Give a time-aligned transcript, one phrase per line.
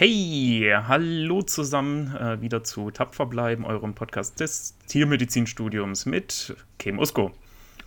[0.00, 7.32] Hey, hallo zusammen, äh, wieder zu Tapfer bleiben, eurem Podcast des Tiermedizinstudiums mit Kim Usko.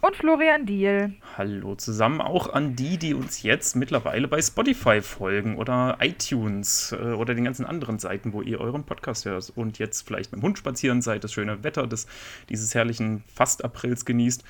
[0.01, 1.13] Und Florian Diel.
[1.37, 7.13] Hallo zusammen, auch an die, die uns jetzt mittlerweile bei Spotify folgen oder iTunes äh,
[7.13, 10.43] oder den ganzen anderen Seiten, wo ihr euren Podcast hört und jetzt vielleicht mit dem
[10.43, 12.07] Hund spazieren seid, das schöne Wetter des,
[12.49, 14.43] dieses herrlichen Fast-Aprils genießt.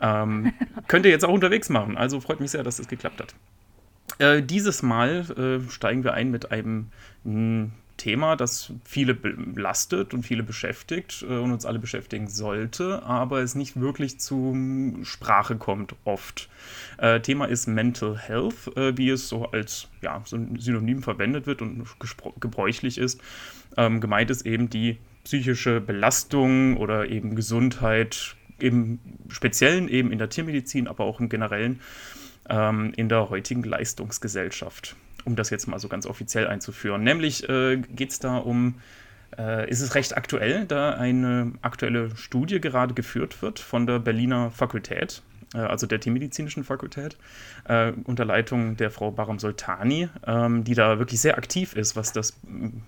[0.00, 0.54] Ähm,
[0.88, 1.98] könnt ihr jetzt auch unterwegs machen.
[1.98, 3.34] Also freut mich sehr, dass es das geklappt hat.
[4.18, 6.88] Äh, dieses Mal äh, steigen wir ein mit einem
[7.24, 13.40] mh, Thema, das viele belastet und viele beschäftigt äh, und uns alle beschäftigen sollte, aber
[13.40, 14.54] es nicht wirklich zur
[15.02, 16.48] Sprache kommt oft.
[16.98, 21.46] Äh, Thema ist Mental Health, äh, wie es so als ja, so ein Synonym verwendet
[21.46, 21.86] wird und
[22.40, 23.20] gebräuchlich ist.
[23.76, 30.30] Ähm, gemeint ist eben die psychische Belastung oder eben Gesundheit, im Speziellen eben in der
[30.30, 31.80] Tiermedizin, aber auch im Generellen
[32.48, 37.02] ähm, in der heutigen Leistungsgesellschaft, um das jetzt mal so ganz offiziell einzuführen.
[37.02, 38.76] Nämlich äh, geht es da um,
[39.38, 44.50] äh, ist es recht aktuell, da eine aktuelle Studie gerade geführt wird von der Berliner
[44.50, 45.22] Fakultät,
[45.54, 47.16] äh, also der Tiermedizinischen Fakultät,
[47.64, 52.12] äh, unter Leitung der Frau Baram Soltani, ähm, die da wirklich sehr aktiv ist, was
[52.12, 52.38] das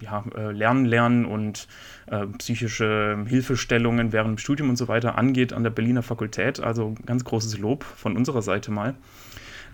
[0.01, 1.67] ja, äh, Lernen, Lernen und
[2.07, 6.61] äh, psychische Hilfestellungen während dem Studium und so weiter angeht an der Berliner Fakultät.
[6.61, 8.95] Also ganz großes Lob von unserer Seite mal.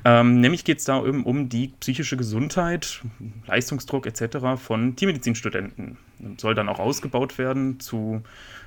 [0.06, 3.00] Ähm, nämlich geht es da eben um die psychische Gesundheit,
[3.46, 4.60] Leistungsdruck etc.
[4.62, 5.96] von Tiermedizinstudenten.
[6.36, 8.22] Soll dann auch ausgebaut werden zu,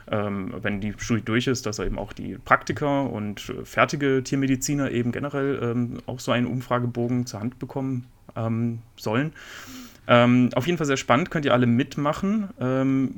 [0.09, 4.89] ähm, wenn die Studie durch ist, dass eben auch die Praktiker und äh, fertige Tiermediziner
[4.89, 9.31] eben generell ähm, auch so einen Umfragebogen zur Hand bekommen ähm, sollen.
[10.07, 12.49] Ähm, auf jeden Fall sehr spannend, könnt ihr alle mitmachen.
[12.59, 13.15] Ähm,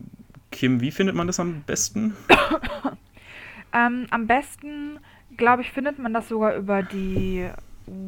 [0.52, 2.16] Kim, wie findet man das am besten?
[3.72, 5.00] am besten,
[5.38, 7.47] glaube ich, findet man das sogar über die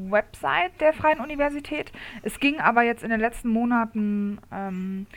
[0.09, 1.91] Website der Freien Universität.
[2.23, 5.07] Es ging aber jetzt in den letzten Monaten, ähm,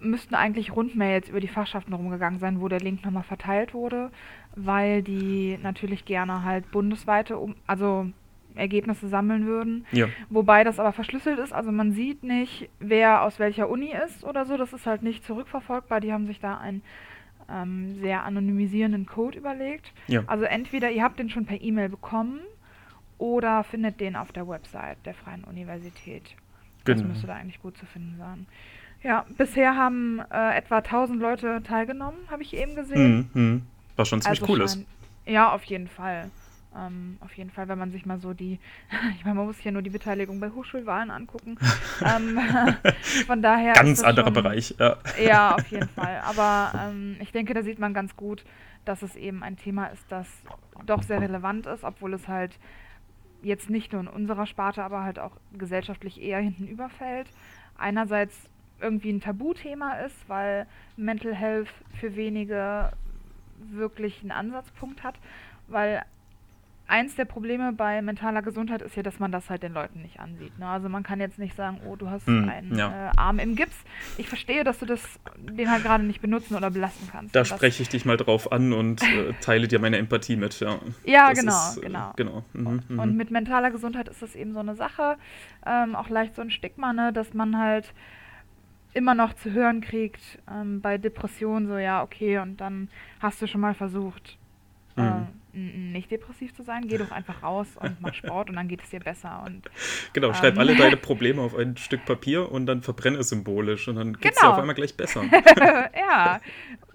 [0.00, 4.10] müssten eigentlich Rundmails über die Fachschaften rumgegangen sein, wo der Link nochmal verteilt wurde,
[4.54, 8.06] weil die natürlich gerne halt bundesweite, um, also
[8.54, 9.86] Ergebnisse sammeln würden.
[9.92, 10.08] Ja.
[10.30, 14.44] Wobei das aber verschlüsselt ist, also man sieht nicht, wer aus welcher Uni ist oder
[14.44, 14.56] so.
[14.56, 16.00] Das ist halt nicht zurückverfolgbar.
[16.00, 16.82] Die haben sich da einen
[17.50, 19.92] ähm, sehr anonymisierenden Code überlegt.
[20.06, 20.22] Ja.
[20.26, 22.40] Also entweder ihr habt den schon per E-Mail bekommen
[23.18, 26.34] oder findet den auf der Website der Freien Universität.
[26.84, 27.00] Genau.
[27.00, 28.46] Das müsste da eigentlich gut zu finden sein.
[29.02, 33.30] Ja, bisher haben äh, etwa 1000 Leute teilgenommen, habe ich eben gesehen.
[33.34, 33.60] Mh.
[33.96, 34.78] Was schon ziemlich also cool ist.
[35.26, 36.30] Ja, auf jeden Fall.
[36.76, 38.58] Ähm, auf jeden Fall, wenn man sich mal so die,
[39.16, 41.56] ich meine, man muss ja nur die Beteiligung bei Hochschulwahlen angucken.
[42.00, 42.38] ähm,
[43.26, 43.74] von daher.
[43.74, 44.96] Ganz anderer schon, Bereich, ja.
[45.22, 46.20] Ja, auf jeden Fall.
[46.24, 48.44] Aber ähm, ich denke, da sieht man ganz gut,
[48.84, 50.26] dass es eben ein Thema ist, das
[50.86, 52.58] doch sehr relevant ist, obwohl es halt
[53.44, 57.28] jetzt nicht nur in unserer Sparte, aber halt auch gesellschaftlich eher hinten überfällt.
[57.78, 58.48] Einerseits
[58.80, 60.66] irgendwie ein Tabuthema ist, weil
[60.96, 61.68] Mental Health
[62.00, 62.92] für wenige
[63.58, 65.14] wirklich einen Ansatzpunkt hat,
[65.68, 66.02] weil
[66.86, 70.20] eins der Probleme bei mentaler Gesundheit ist ja, dass man das halt den Leuten nicht
[70.20, 70.58] ansieht.
[70.58, 70.66] Ne?
[70.66, 73.08] Also man kann jetzt nicht sagen, oh, du hast mm, einen ja.
[73.08, 73.76] äh, Arm im Gips.
[74.18, 75.00] Ich verstehe, dass du das
[75.38, 77.34] den halt gerade nicht benutzen oder belasten kannst.
[77.34, 80.60] Da spreche ich dich mal drauf an und äh, teile dir meine Empathie mit.
[80.60, 82.12] Ja, ja genau, ist, äh, genau.
[82.16, 82.44] genau.
[82.52, 82.98] Mhm, und, mhm.
[82.98, 85.16] und, mit mentaler Gesundheit ist das eben so eine Sache,
[85.66, 87.12] ähm, auch leicht so ein Stigma, ne?
[87.12, 87.94] dass man halt
[88.92, 92.88] immer noch zu hören kriegt ähm, bei Depressionen so, ja, okay, und dann
[93.20, 94.43] hast du schon mal versucht, mhm.
[95.54, 98.90] Nicht depressiv zu sein, geh doch einfach raus und mach Sport und dann geht es
[98.90, 99.42] dir besser.
[99.46, 99.68] Und,
[100.12, 103.88] genau, ähm, schreib alle deine Probleme auf ein Stück Papier und dann verbrenne es symbolisch
[103.88, 104.50] und dann geht es genau.
[104.50, 105.24] dir auf einmal gleich besser.
[105.96, 106.40] ja,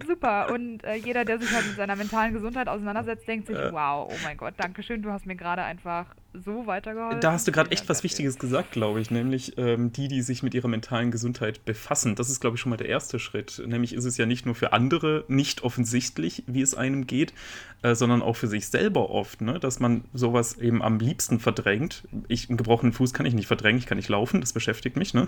[0.06, 0.52] super.
[0.52, 4.10] Und äh, jeder, der sich halt mit seiner mentalen Gesundheit auseinandersetzt, denkt sich, äh, wow,
[4.12, 7.22] oh mein Gott, danke schön, du hast mir gerade einfach so weitergeholfen.
[7.22, 10.44] Da hast du gerade echt was Wichtiges gesagt, glaube ich, nämlich ähm, die, die sich
[10.44, 12.16] mit ihrer mentalen Gesundheit befassen.
[12.16, 13.62] Das ist, glaube ich, schon mal der erste Schritt.
[13.66, 17.34] Nämlich ist es ja nicht nur für andere nicht offensichtlich, wie es einem geht,
[17.82, 19.60] äh, sondern auch für sich selber oft, ne?
[19.60, 22.04] dass man sowas eben am liebsten verdrängt.
[22.28, 25.14] Ich, einen gebrochenen Fuß kann ich nicht verdrängen, ich kann nicht laufen, das beschäftigt mich.
[25.14, 25.28] Ne?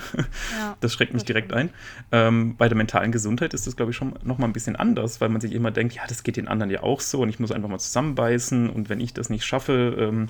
[0.59, 1.69] Ja, das schreckt mich direkt ein.
[2.11, 5.21] Ähm, bei der mentalen Gesundheit ist das, glaube ich, schon noch mal ein bisschen anders,
[5.21, 7.39] weil man sich immer denkt, ja, das geht den anderen ja auch so und ich
[7.39, 10.27] muss einfach mal zusammenbeißen und wenn ich das nicht schaffe, ähm,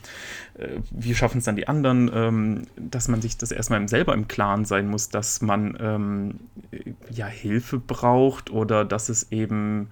[0.60, 0.60] äh,
[0.91, 4.65] wie schaffen es dann die anderen, ähm, dass man sich das erstmal selber im Klaren
[4.65, 6.39] sein muss, dass man ähm,
[7.09, 9.89] ja Hilfe braucht oder dass es eben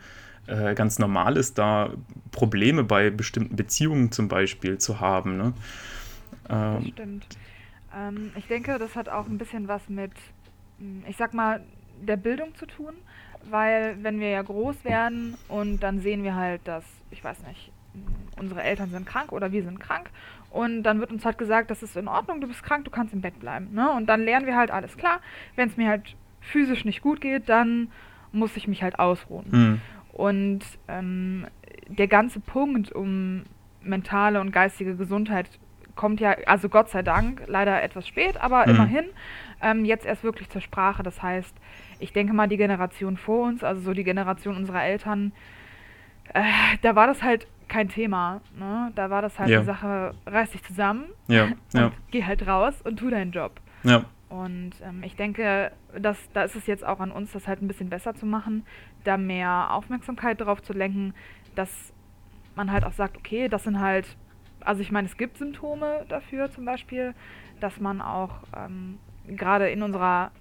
[0.48, 1.92] äh, ganz normal ist, da
[2.32, 5.38] Probleme bei bestimmten Beziehungen zum Beispiel zu haben.
[5.38, 5.54] Ne?
[6.50, 7.28] Ähm, das stimmt.
[7.96, 10.12] Ähm, ich denke, das hat auch ein bisschen was mit,
[10.80, 11.62] hm, ich sag mal,
[12.02, 12.94] der Bildung zu tun,
[13.50, 17.72] weil wenn wir ja groß werden und dann sehen wir halt, dass, ich weiß nicht,
[18.38, 20.10] unsere Eltern sind krank oder wir sind krank
[20.50, 23.14] Und dann wird uns halt gesagt, das ist in Ordnung, du bist krank, du kannst
[23.14, 23.70] im Bett bleiben.
[23.74, 23.92] Ne?
[23.92, 25.20] Und dann lernen wir halt, alles klar,
[25.56, 27.92] wenn es mir halt physisch nicht gut geht, dann
[28.32, 29.46] muss ich mich halt ausruhen.
[29.50, 29.82] Mhm.
[30.12, 31.46] Und ähm,
[31.88, 33.44] der ganze Punkt um
[33.82, 35.50] mentale und geistige Gesundheit
[35.96, 38.76] kommt ja, also Gott sei Dank, leider etwas spät, aber mhm.
[38.76, 39.06] immerhin
[39.62, 41.04] ähm, jetzt erst wirklich zur Sprache.
[41.04, 41.54] Das heißt,
[42.00, 45.34] ich denke mal, die Generation vor uns, also so die Generation unserer Eltern,
[46.34, 46.42] äh,
[46.82, 48.42] da war das halt kein Thema.
[48.58, 48.92] Ne?
[48.96, 49.58] Da war das halt ja.
[49.58, 51.46] eine Sache, reiß dich zusammen ja.
[51.74, 51.92] und ja.
[52.12, 53.60] geh halt raus und tu deinen Job.
[53.84, 54.06] Ja.
[54.30, 57.68] Und ähm, ich denke, dass, da ist es jetzt auch an uns, das halt ein
[57.68, 58.64] bisschen besser zu machen,
[59.04, 61.14] da mehr Aufmerksamkeit darauf zu lenken,
[61.56, 61.94] dass
[62.56, 64.18] man halt auch sagt, okay, das sind halt,
[64.60, 67.16] also ich meine, es gibt Symptome dafür zum Beispiel,
[67.60, 70.32] dass man auch ähm, gerade in unserer,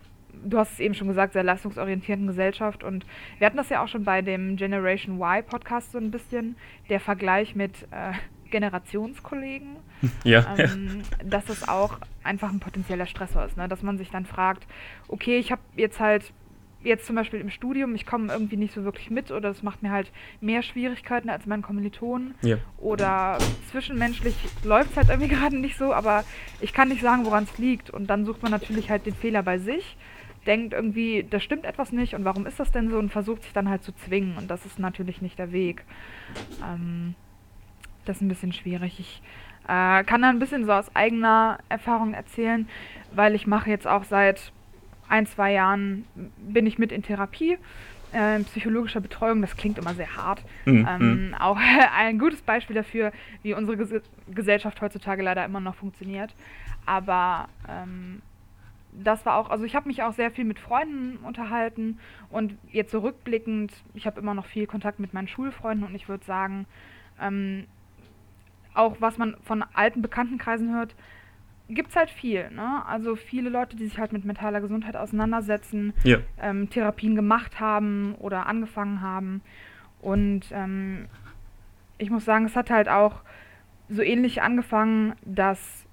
[0.44, 3.06] du hast es eben schon gesagt, sehr leistungsorientierten Gesellschaft und
[3.38, 6.56] wir hatten das ja auch schon bei dem Generation Y Podcast so ein bisschen,
[6.88, 8.12] der Vergleich mit äh,
[8.50, 9.76] Generationskollegen,
[10.25, 13.69] ja, ähm, dass es auch einfach ein potenzieller Stressor ist, ne?
[13.69, 14.67] dass man sich dann fragt,
[15.08, 16.32] okay, ich habe jetzt halt
[16.82, 19.82] jetzt zum Beispiel im Studium, ich komme irgendwie nicht so wirklich mit oder es macht
[19.82, 22.35] mir halt mehr Schwierigkeiten als meinen Kommilitonen.
[22.43, 22.58] Ja.
[22.79, 23.38] Oder
[23.70, 26.25] zwischenmenschlich läuft es halt irgendwie gerade nicht so, aber
[26.61, 27.90] ich kann nicht sagen, woran es liegt.
[27.90, 29.96] Und dann sucht man natürlich halt den Fehler bei sich,
[30.49, 33.53] denkt irgendwie, da stimmt etwas nicht und warum ist das denn so und versucht sich
[33.53, 34.37] dann halt zu zwingen.
[34.39, 35.85] Und das ist natürlich nicht der Weg.
[36.65, 37.15] Ähm,
[38.06, 38.99] das ist ein bisschen schwierig.
[38.99, 39.23] Ich
[39.65, 42.67] äh, kann da ein bisschen so aus eigener Erfahrung erzählen,
[43.12, 44.53] weil ich mache jetzt auch seit
[45.09, 46.05] ein, zwei Jahren
[46.39, 47.59] bin ich mit in Therapie.
[48.12, 50.43] Äh, psychologischer Betreuung, das klingt immer sehr hart.
[50.65, 50.89] Mhm.
[50.89, 51.35] Ähm, mhm.
[51.35, 51.59] auch
[51.99, 53.12] ein gutes Beispiel dafür,
[53.43, 56.35] wie unsere Ges Gesellschaft heutzutage leider immer noch funktioniert.
[56.87, 58.23] Aber ähm,
[59.05, 61.99] das war auch, also ich habe mich auch sehr viel mit Freunden unterhalten
[62.31, 66.09] und jetzt zurückblickend, so ich habe immer noch viel Kontakt mit meinen Schulfreunden und ich
[66.09, 66.67] würde sagen,
[67.21, 67.67] ähm,
[68.75, 70.95] auch was man von alten Bekanntenkreisen hört,
[71.69, 72.50] gibt es halt viel.
[72.50, 72.85] Ne?
[72.87, 76.19] Also viele Leute, die sich halt mit mentaler Gesundheit auseinandersetzen, ja.
[76.41, 79.43] ähm, Therapien gemacht haben oder angefangen haben.
[80.00, 81.06] Und ähm,
[81.99, 83.23] ich muss sagen, es hat halt auch
[83.89, 85.87] so ähnlich angefangen, dass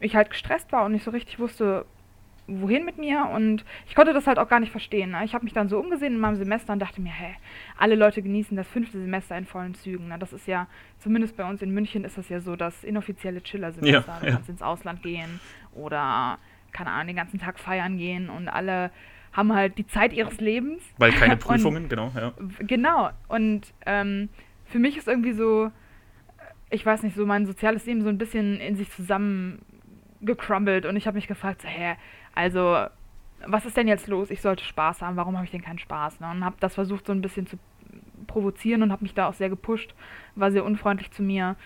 [0.00, 1.86] ich halt gestresst war und nicht so richtig wusste,
[2.46, 5.10] wohin mit mir und ich konnte das halt auch gar nicht verstehen.
[5.10, 5.24] Ne?
[5.24, 7.34] Ich habe mich dann so umgesehen in meinem Semester und dachte mir, hä,
[7.78, 10.08] alle Leute genießen das fünfte Semester in vollen Zügen.
[10.08, 10.18] Ne?
[10.18, 10.66] Das ist ja,
[10.98, 14.12] zumindest bei uns in München ist das ja so das inoffizielle Chiller-Semester.
[14.12, 14.32] Ja, du ja.
[14.32, 15.40] kannst ins Ausland gehen
[15.74, 16.38] oder,
[16.72, 18.90] keine Ahnung, den ganzen Tag feiern gehen und alle
[19.32, 20.82] haben halt die Zeit ihres Lebens.
[20.98, 22.32] Weil keine Prüfungen, und, genau, ja.
[22.58, 23.10] Genau.
[23.28, 24.28] Und ähm,
[24.66, 25.70] für mich ist irgendwie so,
[26.70, 31.06] ich weiß nicht, so mein soziales Leben so ein bisschen in sich zusammengecrumbelt und ich
[31.06, 31.96] habe mich gefragt, so, hä,
[32.34, 32.86] also,
[33.46, 34.30] was ist denn jetzt los?
[34.30, 35.16] Ich sollte Spaß haben.
[35.16, 36.20] Warum habe ich denn keinen Spaß?
[36.20, 36.30] Ne?
[36.30, 37.58] Und habe das versucht, so ein bisschen zu
[38.26, 39.94] provozieren und habe mich da auch sehr gepusht.
[40.34, 41.56] War sehr unfreundlich zu mir.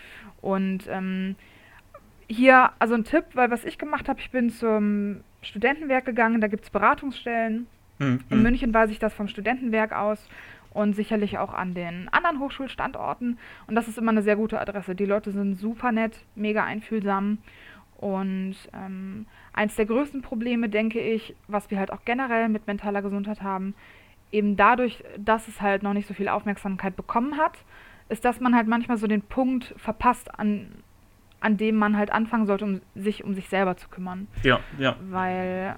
[0.40, 1.36] Und ähm,
[2.28, 6.40] hier, also ein Tipp, weil was ich gemacht habe, ich bin zum Studentenwerk gegangen.
[6.40, 7.66] Da gibt es Beratungsstellen.
[7.98, 8.20] Mhm.
[8.30, 10.28] In München weiß ich das vom Studentenwerk aus
[10.70, 13.38] und sicherlich auch an den anderen Hochschulstandorten.
[13.66, 14.94] Und das ist immer eine sehr gute Adresse.
[14.94, 17.38] Die Leute sind super nett, mega einfühlsam.
[17.96, 23.02] Und ähm, eins der größten Probleme, denke ich, was wir halt auch generell mit mentaler
[23.02, 23.74] Gesundheit haben,
[24.30, 27.58] eben dadurch, dass es halt noch nicht so viel Aufmerksamkeit bekommen hat,
[28.08, 30.68] ist, dass man halt manchmal so den Punkt verpasst, an,
[31.40, 34.28] an dem man halt anfangen sollte, um sich um sich selber zu kümmern.
[34.42, 34.96] Ja, ja.
[35.08, 35.76] Weil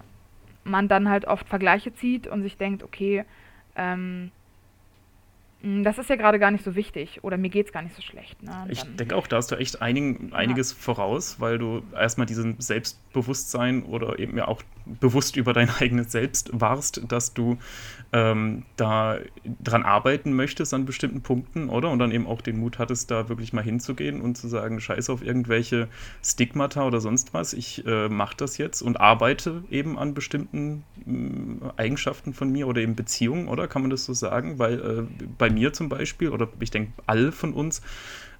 [0.64, 3.25] man dann halt oft Vergleiche zieht und sich denkt, okay,
[3.76, 4.30] ähm, hm,
[5.60, 8.02] das ist ja gerade gar nicht so wichtig oder mir geht es gar nicht so
[8.02, 8.40] schlecht.
[8.44, 8.66] Ne?
[8.68, 10.76] Ich denke auch, da hast du echt einigen, einiges ja.
[10.78, 16.50] voraus, weil du erstmal diesen Selbstbewusstsein oder eben ja auch bewusst über dein eigenes Selbst
[16.52, 17.58] warst, dass du
[18.12, 19.18] ähm, da
[19.62, 21.90] dran arbeiten möchtest an bestimmten Punkten, oder?
[21.90, 25.10] Und dann eben auch den Mut hattest, da wirklich mal hinzugehen und zu sagen, scheiß
[25.10, 25.88] auf irgendwelche
[26.22, 31.80] Stigmata oder sonst was, ich äh, mache das jetzt und arbeite eben an bestimmten äh,
[31.80, 33.68] Eigenschaften von mir oder eben Beziehungen, oder?
[33.68, 34.58] Kann man das so sagen?
[34.58, 37.82] Weil äh, bei mir zum Beispiel, oder ich denke, alle von uns,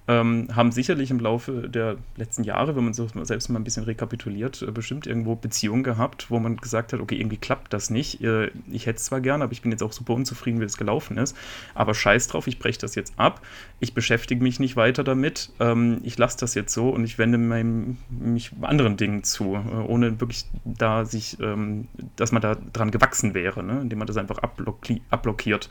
[0.09, 3.83] ähm, haben sicherlich im Laufe der letzten Jahre, wenn man so selbst mal ein bisschen
[3.83, 8.19] rekapituliert, äh, bestimmt irgendwo Beziehungen gehabt, wo man gesagt hat, okay, irgendwie klappt das nicht.
[8.23, 10.77] Äh, ich hätte es zwar gern, aber ich bin jetzt auch super unzufrieden, wie es
[10.77, 11.37] gelaufen ist.
[11.75, 13.41] Aber scheiß drauf, ich breche das jetzt ab.
[13.79, 15.51] Ich beschäftige mich nicht weiter damit.
[15.59, 19.75] Ähm, ich lasse das jetzt so und ich wende mein, mich anderen Dingen zu, äh,
[19.85, 23.79] ohne wirklich da sich, ähm, dass man da dran gewachsen wäre, ne?
[23.81, 25.69] indem man das einfach abblockiert.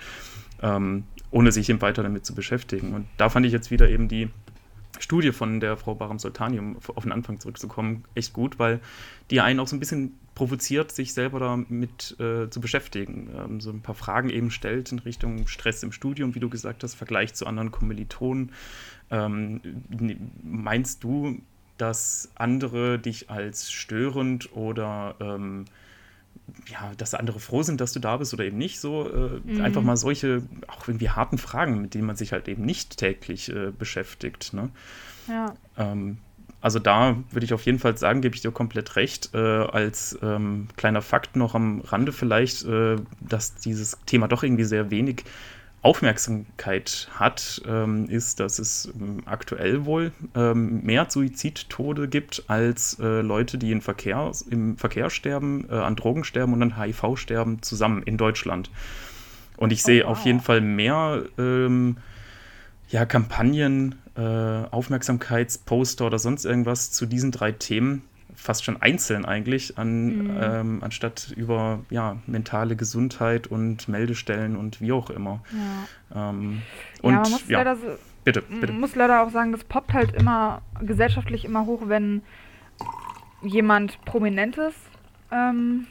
[0.62, 2.94] Ähm, ohne sich eben weiter damit zu beschäftigen.
[2.94, 4.28] Und da fand ich jetzt wieder eben die
[4.98, 8.80] Studie von der Frau Baram Soltani, um auf den Anfang zurückzukommen, echt gut, weil
[9.30, 13.30] die einen auch so ein bisschen provoziert, sich selber damit äh, zu beschäftigen.
[13.36, 16.82] Ähm, so ein paar Fragen eben stellt in Richtung Stress im Studium, wie du gesagt
[16.82, 18.52] hast, Vergleich zu anderen Kommilitonen.
[19.10, 19.60] Ähm,
[20.42, 21.40] meinst du,
[21.76, 25.66] dass andere dich als störend oder ähm,
[26.70, 28.80] ja, dass andere froh sind, dass du da bist oder eben nicht.
[28.80, 29.60] So äh, mhm.
[29.60, 33.48] einfach mal solche auch irgendwie harten Fragen, mit denen man sich halt eben nicht täglich
[33.50, 34.52] äh, beschäftigt.
[34.52, 34.70] Ne?
[35.28, 35.54] Ja.
[35.76, 36.18] Ähm,
[36.60, 39.30] also da würde ich auf jeden Fall sagen, gebe ich dir komplett recht.
[39.32, 44.64] Äh, als ähm, kleiner Fakt noch am Rande vielleicht, äh, dass dieses Thema doch irgendwie
[44.64, 45.24] sehr wenig
[45.82, 53.20] Aufmerksamkeit hat, ähm, ist, dass es ähm, aktuell wohl ähm, mehr Suizidtode gibt als äh,
[53.20, 57.62] Leute, die in Verkehr, im Verkehr sterben, äh, an Drogen sterben und an HIV sterben,
[57.62, 58.70] zusammen in Deutschland.
[59.56, 60.18] Und ich sehe oh, wow.
[60.18, 61.98] auf jeden Fall mehr ähm,
[62.88, 68.02] ja, Kampagnen, äh, Aufmerksamkeitsposter oder sonst irgendwas zu diesen drei Themen,
[68.38, 70.38] fast schon einzeln eigentlich, an, mhm.
[70.40, 75.40] ähm, anstatt über ja, mentale Gesundheit und Meldestellen und wie auch immer.
[76.14, 76.62] Ja, ähm,
[77.02, 77.86] und, ja man muss ja, leider so,
[78.24, 78.72] bitte, bitte.
[78.72, 82.22] muss leider auch sagen, das poppt halt immer gesellschaftlich immer hoch, wenn
[83.42, 84.74] jemand Prominentes
[85.32, 85.86] ähm,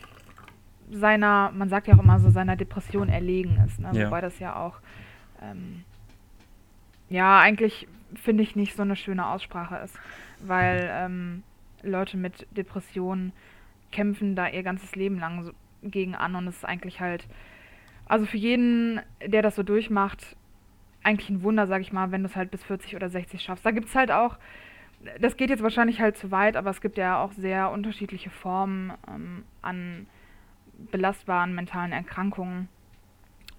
[0.89, 3.77] seiner, man sagt ja auch immer so, seiner Depression erlegen ist.
[3.79, 3.89] Ne?
[4.05, 4.75] Wobei das ja auch,
[5.41, 5.83] ähm,
[7.09, 9.95] ja, eigentlich finde ich nicht so eine schöne Aussprache ist.
[10.39, 11.43] Weil ähm,
[11.89, 13.33] Leute mit Depressionen
[13.91, 15.51] kämpfen da ihr ganzes Leben lang so
[15.83, 17.27] gegen an und es ist eigentlich halt,
[18.05, 20.35] also für jeden, der das so durchmacht,
[21.03, 23.65] eigentlich ein Wunder, sag ich mal, wenn du es halt bis 40 oder 60 schaffst.
[23.65, 24.37] Da gibt es halt auch,
[25.21, 28.91] das geht jetzt wahrscheinlich halt zu weit, aber es gibt ja auch sehr unterschiedliche Formen
[29.07, 30.07] ähm, an
[30.91, 32.67] belastbaren mentalen Erkrankungen.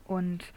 [0.06, 0.52] Und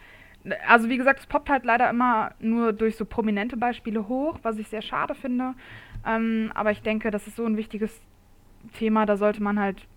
[0.68, 4.58] also wie gesagt, es poppt halt leider immer nur durch so prominente Beispiele hoch, was
[4.58, 5.54] ich sehr schade finde.
[6.06, 8.02] Ähm, aber ich denke, das ist so ein wichtiges
[8.74, 9.88] Thema, da sollte man halt,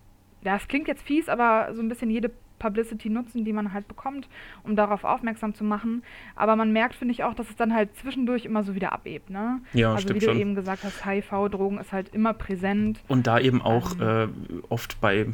[0.43, 3.89] ja, es klingt jetzt fies, aber so ein bisschen jede Publicity nutzen, die man halt
[3.89, 4.29] bekommt,
[4.63, 6.03] um darauf aufmerksam zu machen.
[6.37, 9.31] Aber man merkt, finde ich auch, dass es dann halt zwischendurch immer so wieder abebt.
[9.31, 9.61] Ne?
[9.73, 10.41] Ja, also stimmt wie du schon.
[10.41, 13.01] eben gesagt hast, HIV-Drogen ist halt immer präsent.
[13.09, 15.27] Und da eben auch ähm, äh, oft bei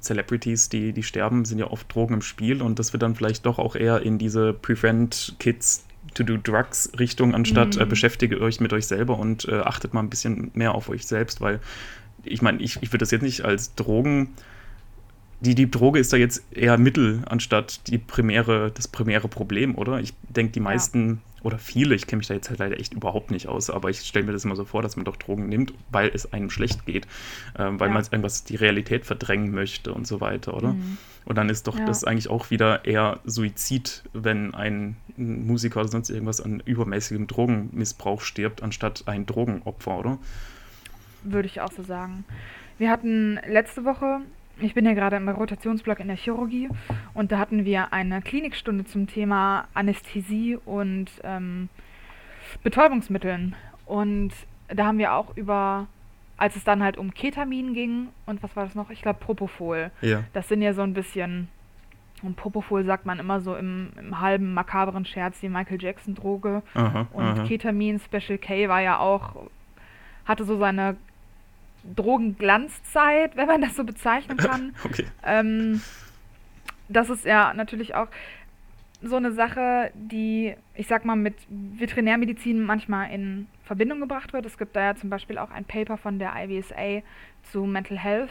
[0.00, 3.46] Celebrities, die, die sterben, sind ja oft Drogen im Spiel und das wird dann vielleicht
[3.46, 7.82] doch auch eher in diese Prevent Kids to do Drugs Richtung, anstatt äh, mhm.
[7.82, 11.06] äh, beschäftige euch mit euch selber und äh, achtet mal ein bisschen mehr auf euch
[11.06, 11.60] selbst, weil
[12.24, 14.34] ich meine, ich, ich würde das jetzt nicht als Drogen
[15.42, 19.98] die, die Droge ist da jetzt eher Mittel anstatt die primäre, das primäre Problem, oder?
[19.98, 21.42] Ich denke, die meisten ja.
[21.42, 24.00] oder viele, ich kenne mich da jetzt halt leider echt überhaupt nicht aus, aber ich
[24.00, 26.86] stelle mir das immer so vor, dass man doch Drogen nimmt, weil es einem schlecht
[26.86, 27.06] geht,
[27.54, 27.94] äh, weil ja.
[27.94, 30.74] man irgendwas die Realität verdrängen möchte und so weiter, oder?
[30.74, 30.98] Mhm.
[31.24, 31.86] Und dann ist doch ja.
[31.86, 38.20] das eigentlich auch wieder eher Suizid, wenn ein Musiker oder sonst irgendwas an übermäßigem Drogenmissbrauch
[38.20, 40.18] stirbt, anstatt ein Drogenopfer, oder?
[41.24, 42.24] Würde ich auch so sagen.
[42.78, 44.20] Wir hatten letzte Woche
[44.64, 46.68] ich bin ja gerade im Rotationsblock in der Chirurgie
[47.14, 51.68] und da hatten wir eine Klinikstunde zum Thema Anästhesie und ähm,
[52.62, 53.54] Betäubungsmitteln.
[53.86, 54.32] Und
[54.68, 55.86] da haben wir auch über,
[56.36, 58.90] als es dann halt um Ketamin ging und was war das noch?
[58.90, 59.90] Ich glaube Propofol.
[60.00, 60.24] Ja.
[60.32, 61.48] Das sind ja so ein bisschen,
[62.22, 66.62] und Propofol sagt man immer so im, im halben makaberen Scherz, die Michael Jackson-Droge.
[66.74, 67.44] Und aha.
[67.46, 69.48] Ketamin Special K war ja auch,
[70.24, 70.96] hatte so seine
[71.96, 74.74] Drogenglanzzeit, wenn man das so bezeichnen kann.
[74.84, 75.06] okay.
[75.24, 75.82] Ähm,
[76.88, 78.08] das ist ja natürlich auch
[79.02, 84.46] so eine Sache, die, ich sag mal, mit Veterinärmedizin manchmal in Verbindung gebracht wird.
[84.46, 87.02] Es gibt da ja zum Beispiel auch ein Paper von der IVSA
[87.42, 88.30] zu Mental Health.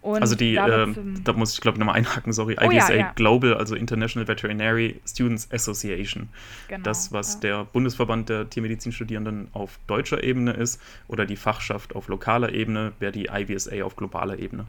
[0.00, 2.92] Und also die, da, äh, da muss ich glaube ich nochmal einhaken, sorry, oh, IVSA
[2.92, 3.12] ja, ja.
[3.16, 6.28] Global, also International Veterinary Students Association.
[6.68, 7.40] Genau, das, was ja.
[7.40, 13.12] der Bundesverband der Tiermedizinstudierenden auf deutscher Ebene ist oder die Fachschaft auf lokaler Ebene, wäre
[13.12, 14.66] die IVSA auf globaler Ebene.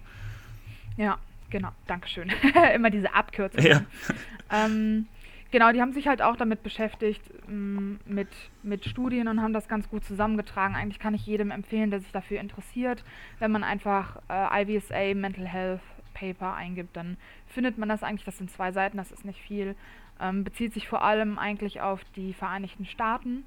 [0.97, 1.17] Ja,
[1.49, 2.31] genau, Dankeschön.
[2.75, 3.63] Immer diese Abkürzung.
[3.63, 3.81] Ja.
[4.51, 5.05] Ähm,
[5.51, 8.29] Genau, die haben sich halt auch damit beschäftigt, mm, mit,
[8.61, 10.75] mit Studien und haben das ganz gut zusammengetragen.
[10.75, 13.03] Eigentlich kann ich jedem empfehlen, der sich dafür interessiert,
[13.39, 15.81] wenn man einfach äh, IVSA Mental Health
[16.13, 19.75] Paper eingibt, dann findet man das eigentlich, das sind zwei Seiten, das ist nicht viel,
[20.19, 23.45] ähm, bezieht sich vor allem eigentlich auf die Vereinigten Staaten.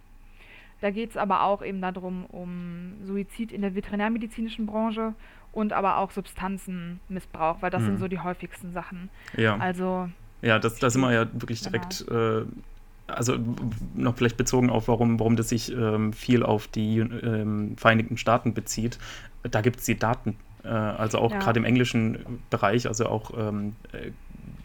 [0.80, 5.14] Da geht es aber auch eben darum, um Suizid in der veterinärmedizinischen Branche
[5.52, 7.86] und aber auch Substanzenmissbrauch, weil das mhm.
[7.86, 9.10] sind so die häufigsten Sachen.
[9.36, 9.56] Ja.
[9.58, 10.08] Also
[10.42, 12.40] ja, das, da sind wir ja wirklich direkt, genau.
[12.40, 12.44] äh,
[13.06, 13.36] also
[13.94, 18.54] noch vielleicht bezogen auf, warum, warum das sich ähm, viel auf die ähm, Vereinigten Staaten
[18.54, 18.98] bezieht.
[19.42, 20.36] Da gibt es die Daten.
[20.64, 21.38] Äh, also auch ja.
[21.38, 24.10] gerade im englischen Bereich, also auch ähm, äh,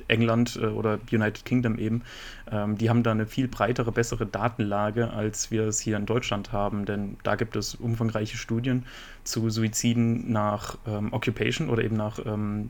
[0.07, 2.03] England äh, oder United Kingdom eben,
[2.51, 6.51] ähm, die haben da eine viel breitere, bessere Datenlage, als wir es hier in Deutschland
[6.51, 6.85] haben.
[6.85, 8.85] Denn da gibt es umfangreiche Studien
[9.23, 12.69] zu Suiziden nach ähm, Occupation oder eben nach ähm,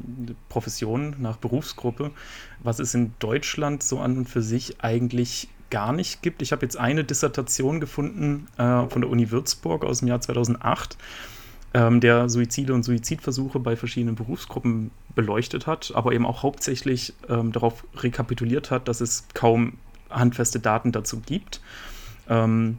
[0.50, 2.12] Profession, nach Berufsgruppe,
[2.60, 6.42] was es in Deutschland so an und für sich eigentlich gar nicht gibt.
[6.42, 10.98] Ich habe jetzt eine Dissertation gefunden äh, von der Uni Würzburg aus dem Jahr 2008,
[11.74, 17.52] ähm, der Suizide und Suizidversuche bei verschiedenen Berufsgruppen beleuchtet hat, aber eben auch hauptsächlich ähm,
[17.52, 19.74] darauf rekapituliert hat, dass es kaum
[20.10, 21.62] handfeste Daten dazu gibt.
[22.30, 22.78] Ähm,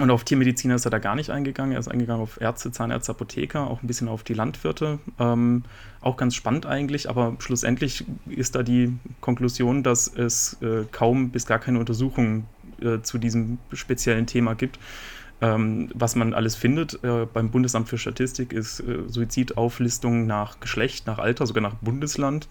[0.00, 1.72] und auf Tiermediziner ist er da gar nicht eingegangen.
[1.72, 4.98] Er ist eingegangen auf Ärzte, Zahnärzte, Apotheker, auch ein bisschen auf die Landwirte.
[5.18, 5.64] Ähm,
[6.00, 11.44] auch ganz spannend eigentlich, aber schlussendlich ist da die Konklusion, dass es äh, kaum bis
[11.44, 12.46] gar keine Untersuchungen
[12.80, 14.78] äh, zu diesem speziellen Thema gibt.
[15.42, 21.08] Ähm, was man alles findet äh, beim Bundesamt für Statistik ist äh, Suizidauflistung nach Geschlecht,
[21.08, 22.48] nach Alter, sogar nach Bundesland.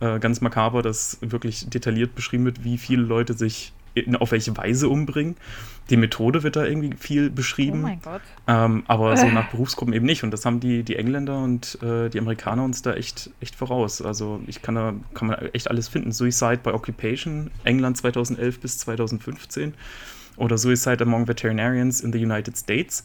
[0.00, 4.56] Äh, ganz makaber, dass wirklich detailliert beschrieben wird, wie viele Leute sich in, auf welche
[4.56, 5.36] Weise umbringen.
[5.90, 7.80] Die Methode wird da irgendwie viel beschrieben.
[7.80, 8.22] Oh mein Gott.
[8.46, 10.22] Ähm, aber so nach Berufsgruppen eben nicht.
[10.24, 14.00] Und das haben die, die Engländer und äh, die Amerikaner uns da echt, echt voraus.
[14.00, 16.12] Also ich kann da kann man echt alles finden.
[16.12, 19.74] Suicide by Occupation, England 2011 bis 2015.
[20.36, 23.04] Oder Suicide Among Veterinarians in the United States.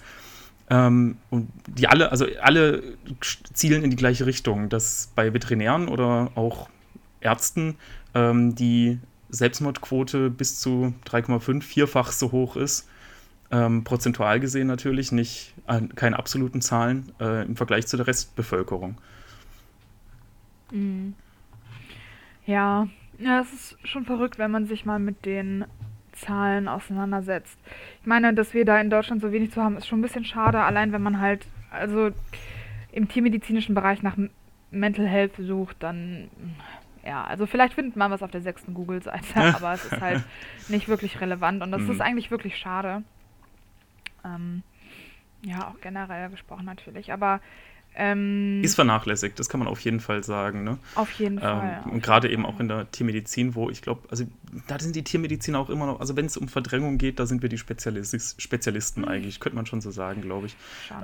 [0.70, 2.98] Ähm, und die alle, also alle
[3.54, 6.70] zielen in die gleiche Richtung, dass bei Veterinären oder auch
[7.22, 7.76] Ärzten
[8.14, 12.88] ähm, die Selbstmordquote bis zu 3,5, vierfach so hoch ist.
[13.52, 18.98] Ähm, prozentual gesehen natürlich, nicht äh, keine absoluten Zahlen äh, im Vergleich zu der Restbevölkerung.
[20.72, 21.14] Mhm.
[22.48, 22.88] Ja,
[23.20, 25.66] ja, es ist schon verrückt, wenn man sich mal mit den
[26.16, 27.60] Zahlen auseinandersetzt.
[28.02, 30.26] Ich meine, dass wir da in Deutschland so wenig zu haben, ist schon ein bisschen
[30.26, 32.12] schade, allein wenn man halt, also
[32.92, 34.18] im tiermedizinischen Bereich nach
[34.72, 36.30] Mental Health sucht, dann
[37.06, 40.24] ja, also vielleicht findet man was auf der sechsten Google-Seite, aber es ist halt
[40.70, 41.92] nicht wirklich relevant und das mhm.
[41.92, 43.04] ist eigentlich wirklich schade.
[44.24, 44.64] Ähm,
[45.44, 47.40] ja, auch generell gesprochen natürlich, aber
[47.96, 50.64] ähm, ist vernachlässigt, das kann man auf jeden Fall sagen.
[50.64, 50.78] Ne?
[50.96, 51.84] Auf jeden ähm, Fall.
[51.92, 54.26] Und gerade eben auch in der Tiermedizin, wo ich glaube, also
[54.68, 57.42] da sind die Tiermediziner auch immer noch, also wenn es um Verdrängung geht, da sind
[57.42, 59.08] wir die Spezialis Spezialisten mhm.
[59.08, 60.56] eigentlich, könnte man schon so sagen, glaube ich.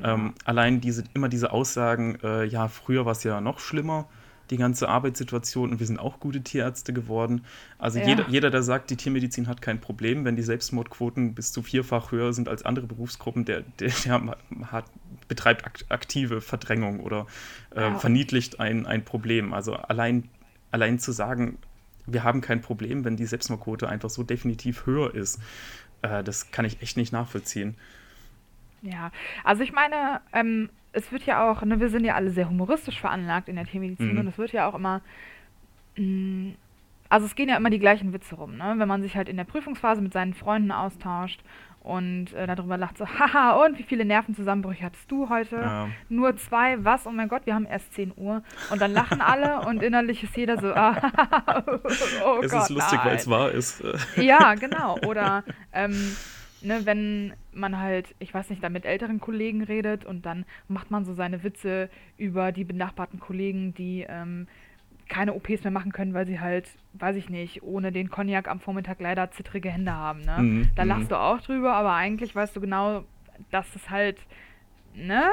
[0.04, 4.08] Ähm, allein diese, immer diese Aussagen, äh, ja, früher war es ja noch schlimmer
[4.52, 7.46] die ganze Arbeitssituation und wir sind auch gute Tierärzte geworden.
[7.80, 8.08] Also ja.
[8.08, 12.12] jeder, jeder, der sagt, die Tiermedizin hat kein Problem, wenn die Selbstmordquoten bis zu vierfach
[12.12, 14.36] höher sind als andere Berufsgruppen, der, der, der
[14.72, 14.86] hat,
[15.28, 17.26] betreibt aktive Verdrängung oder
[17.74, 17.98] äh, ja.
[17.98, 19.54] verniedlicht ein, ein Problem.
[19.54, 20.30] Also allein,
[20.70, 21.58] allein zu sagen,
[22.06, 25.40] wir haben kein Problem, wenn die Selbstmordquote einfach so definitiv höher ist,
[26.02, 27.78] äh, das kann ich echt nicht nachvollziehen.
[28.82, 29.12] Ja,
[29.44, 33.00] also ich meine, ähm, es wird ja auch, ne, wir sind ja alle sehr humoristisch
[33.00, 34.20] veranlagt in der Tiermedizin mhm.
[34.20, 35.02] und es wird ja auch immer,
[35.98, 36.56] mh, mm,
[37.10, 38.76] also es gehen ja immer die gleichen Witze rum, ne?
[38.78, 41.42] Wenn man sich halt in der Prüfungsphase mit seinen Freunden austauscht
[41.82, 45.58] und äh, darüber lacht so, haha, und wie viele Nervenzusammenbrüche hattest du heute?
[45.58, 45.90] Ja.
[46.08, 47.06] Nur zwei, was?
[47.06, 48.44] Oh mein Gott, wir haben erst 10 Uhr.
[48.70, 51.64] Und dann lachen alle und innerlich ist jeder so, ah,
[52.26, 53.84] oh Es Gott, ist lustig, weil es wahr ist.
[54.16, 54.98] ja, genau.
[55.06, 56.16] Oder ähm,
[56.62, 60.92] ne, wenn man halt, ich weiß nicht, dann mit älteren Kollegen redet und dann macht
[60.92, 64.48] man so seine Witze über die benachbarten Kollegen, die ähm,
[65.10, 68.60] keine OPs mehr machen können, weil sie halt, weiß ich nicht, ohne den Cognac am
[68.62, 70.22] Vormittag leider zittrige Hände haben.
[70.22, 70.38] Ne?
[70.40, 70.70] Mhm.
[70.76, 71.10] Da lachst mhm.
[71.10, 73.04] du auch drüber, aber eigentlich weißt du genau,
[73.52, 74.20] dass es halt,
[74.96, 75.32] ne?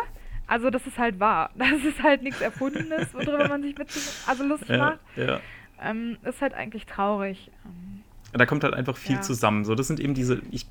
[0.49, 1.51] Also das ist halt wahr.
[1.59, 3.88] Das ist halt nichts Erfundenes, worüber man sich mit,
[4.27, 4.99] also lustig ja, macht.
[5.14, 5.41] Ja.
[5.81, 7.51] Ähm, ist halt eigentlich traurig.
[7.64, 9.23] Ähm, da kommt halt einfach viel ja.
[9.23, 9.64] zusammen.
[9.64, 10.67] So, das sind eben diese, ich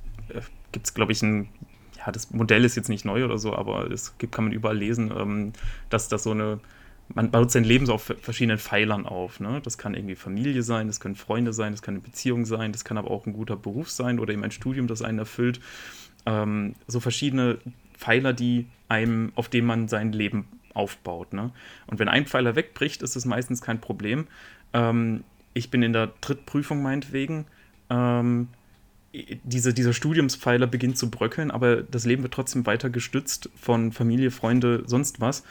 [0.72, 1.50] gibt es, glaube ich, ein,
[1.98, 4.78] ja, das Modell ist jetzt nicht neu oder so, aber es gibt, kann man überall
[4.78, 5.54] lesen, ähm,
[5.90, 6.60] dass das so eine,
[7.14, 9.40] man baut sein Leben so auf verschiedenen Pfeilern auf.
[9.40, 9.62] Ne?
[9.64, 12.84] Das kann irgendwie Familie sein, das können Freunde sein, das kann eine Beziehung sein, das
[12.84, 15.60] kann aber auch ein guter Beruf sein oder eben ein Studium, das einen erfüllt.
[16.26, 17.60] Ähm, so verschiedene
[17.98, 21.34] Pfeiler, die einem, auf denen man sein Leben aufbaut.
[21.34, 21.52] Ne?
[21.88, 24.28] Und wenn ein Pfeiler wegbricht, ist es meistens kein Problem.
[24.74, 27.46] Ähm, ich bin in der Drittprüfung meinetwegen.
[27.90, 28.50] Ähm,
[29.44, 34.32] diese, dieser Studiumspfeiler beginnt zu bröckeln, aber das Leben wird trotzdem weiter gestützt von Familie,
[34.32, 35.44] Freunde, sonst was,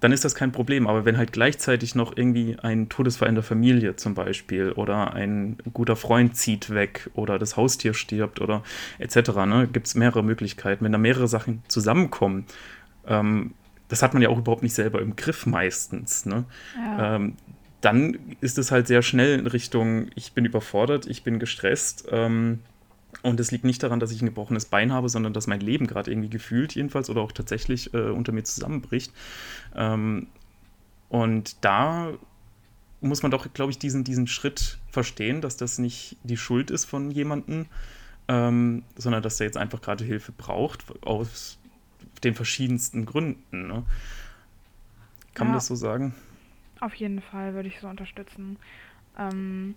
[0.00, 0.86] dann ist das kein Problem.
[0.86, 5.56] Aber wenn halt gleichzeitig noch irgendwie ein Todesfall in der Familie zum Beispiel oder ein
[5.72, 8.62] guter Freund zieht weg oder das Haustier stirbt oder
[8.98, 10.84] etc., ne, gibt es mehrere Möglichkeiten.
[10.84, 12.46] Wenn da mehrere Sachen zusammenkommen,
[13.06, 13.54] ähm,
[13.88, 16.26] das hat man ja auch überhaupt nicht selber im Griff meistens.
[16.26, 16.44] Ne?
[16.76, 17.16] Ja.
[17.16, 17.36] Ähm,
[17.80, 22.06] dann ist es halt sehr schnell in Richtung, ich bin überfordert, ich bin gestresst.
[22.10, 22.60] Ähm,
[23.22, 25.86] und es liegt nicht daran, dass ich ein gebrochenes Bein habe, sondern dass mein Leben
[25.86, 29.12] gerade irgendwie gefühlt jedenfalls oder auch tatsächlich äh, unter mir zusammenbricht.
[29.74, 30.28] Ähm,
[31.08, 32.12] und da
[33.00, 36.84] muss man doch, glaube ich, diesen, diesen Schritt verstehen, dass das nicht die Schuld ist
[36.84, 37.66] von jemandem,
[38.28, 41.58] ähm, sondern dass der jetzt einfach gerade Hilfe braucht, aus
[42.24, 43.68] den verschiedensten Gründen.
[43.68, 43.84] Ne?
[45.34, 46.14] Kann ja, man das so sagen?
[46.80, 48.58] Auf jeden Fall würde ich so unterstützen.
[49.18, 49.74] Ähm,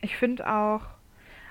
[0.00, 0.82] ich finde auch,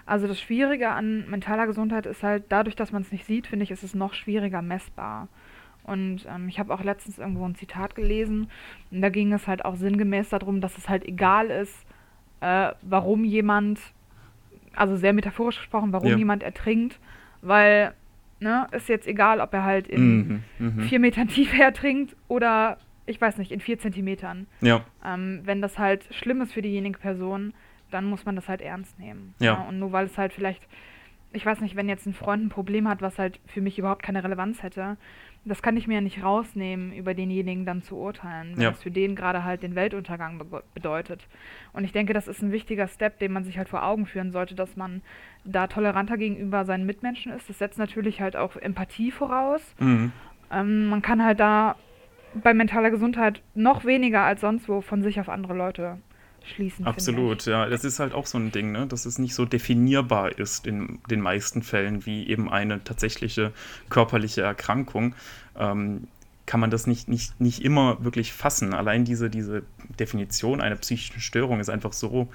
[0.05, 3.63] Also das Schwierige an mentaler Gesundheit ist halt, dadurch, dass man es nicht sieht, finde
[3.63, 5.29] ich, ist es noch schwieriger messbar.
[5.83, 8.47] Und ähm, ich habe auch letztens irgendwo ein Zitat gelesen
[8.91, 11.85] und da ging es halt auch sinngemäß darum, dass es halt egal ist,
[12.39, 13.79] äh, warum jemand,
[14.75, 16.17] also sehr metaphorisch gesprochen, warum ja.
[16.17, 16.99] jemand ertrinkt,
[17.41, 17.93] weil
[18.39, 20.83] ne, ist jetzt egal, ob er halt in mhm, mh.
[20.83, 24.47] vier Metern Tiefe ertrinkt oder ich weiß nicht, in vier Zentimetern.
[24.61, 24.85] Ja.
[25.05, 27.53] Ähm, wenn das halt schlimm ist für diejenige Person,
[27.93, 29.35] dann muss man das halt ernst nehmen.
[29.39, 29.53] Ja.
[29.53, 29.61] ja.
[29.67, 30.61] Und nur weil es halt vielleicht,
[31.31, 34.03] ich weiß nicht, wenn jetzt ein Freund ein Problem hat, was halt für mich überhaupt
[34.03, 34.97] keine Relevanz hätte,
[35.45, 38.69] das kann ich mir ja nicht rausnehmen, über denjenigen dann zu urteilen, wenn ja.
[38.69, 41.27] es für den gerade halt den Weltuntergang be bedeutet.
[41.73, 44.31] Und ich denke, das ist ein wichtiger Step, den man sich halt vor Augen führen
[44.31, 45.01] sollte, dass man
[45.43, 47.49] da toleranter gegenüber seinen Mitmenschen ist.
[47.49, 49.75] Das setzt natürlich halt auch Empathie voraus.
[49.79, 50.13] Mhm.
[50.49, 51.75] Ähm, man kann halt da
[52.35, 55.99] bei mentaler Gesundheit noch weniger als sonst wo von sich auf andere Leute
[56.43, 56.85] schließen.
[56.85, 57.67] Absolut, ja.
[57.67, 58.87] Das ist halt auch so ein Ding, ne?
[58.87, 63.51] dass es nicht so definierbar ist in den meisten Fällen wie eben eine tatsächliche
[63.89, 65.15] körperliche Erkrankung.
[65.57, 66.07] Ähm,
[66.45, 68.73] kann man das nicht, nicht, nicht immer wirklich fassen.
[68.73, 69.63] Allein diese, diese
[69.99, 72.27] Definition einer psychischen Störung ist einfach so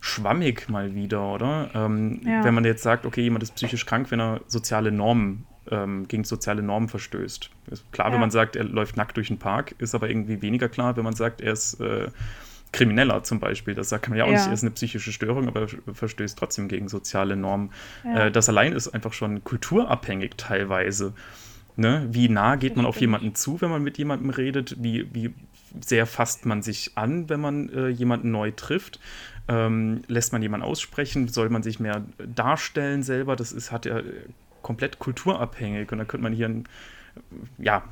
[0.00, 1.70] schwammig mal wieder, oder?
[1.74, 2.42] Ähm, ja.
[2.42, 6.24] Wenn man jetzt sagt, okay, jemand ist psychisch krank, wenn er soziale Normen ähm, gegen
[6.24, 7.50] soziale Normen verstößt.
[7.70, 8.14] Ist klar, ja.
[8.14, 11.04] wenn man sagt, er läuft nackt durch den Park, ist aber irgendwie weniger klar, wenn
[11.04, 12.08] man sagt, er ist äh,
[12.72, 13.74] Krimineller zum Beispiel.
[13.74, 14.34] Das sagt man ja auch ja.
[14.34, 17.72] nicht, er ist eine psychische Störung, aber er verstößt trotzdem gegen soziale Normen.
[18.04, 18.26] Ja.
[18.26, 21.14] Äh, das allein ist einfach schon kulturabhängig teilweise.
[21.76, 22.06] Ne?
[22.10, 24.76] Wie nah geht man auf jemanden zu, wenn man mit jemandem redet?
[24.78, 25.34] Wie, wie
[25.84, 29.00] sehr fasst man sich an, wenn man äh, jemanden neu trifft?
[29.48, 31.28] Ähm, lässt man jemanden aussprechen?
[31.28, 33.34] Soll man sich mehr darstellen selber?
[33.34, 34.00] Das ist, hat ja
[34.62, 35.90] komplett kulturabhängig.
[35.90, 36.64] Und da könnte man hier ein,
[37.58, 37.82] ja,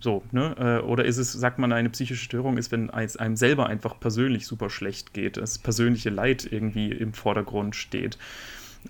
[0.00, 0.54] so, ne?
[0.58, 3.98] Äh, oder ist es, sagt man, eine psychische Störung ist, wenn es einem selber einfach
[3.98, 8.18] persönlich super schlecht geht, das persönliche Leid irgendwie im Vordergrund steht.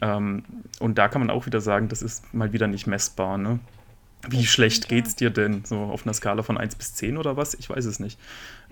[0.01, 0.45] Ähm,
[0.79, 3.59] und da kann man auch wieder sagen, das ist mal wieder nicht messbar, ne?
[4.29, 5.65] Wie das schlecht stimmt, geht's dir denn?
[5.65, 7.55] So auf einer Skala von 1 bis 10 oder was?
[7.55, 8.19] Ich weiß es nicht.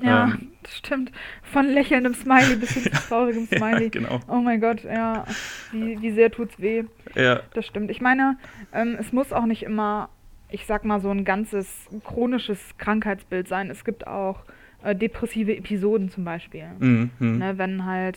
[0.03, 1.13] Ja, ähm, das stimmt.
[1.53, 3.85] Von lächelndem Smiley bis hin zu traurigem Smiley.
[3.85, 4.21] ja, genau.
[4.29, 5.25] Oh mein Gott, ja.
[5.71, 6.85] Wie, wie sehr tut's weh.
[7.15, 7.41] Ja.
[7.53, 7.91] Das stimmt.
[7.91, 8.37] Ich meine,
[8.73, 10.09] ähm, es muss auch nicht immer
[10.55, 13.71] ich sag mal, so ein ganzes chronisches Krankheitsbild sein.
[13.71, 14.45] Es gibt auch
[14.85, 16.67] äh, depressive Episoden zum Beispiel.
[16.79, 17.11] Mhm.
[17.19, 18.17] Ne, wenn halt,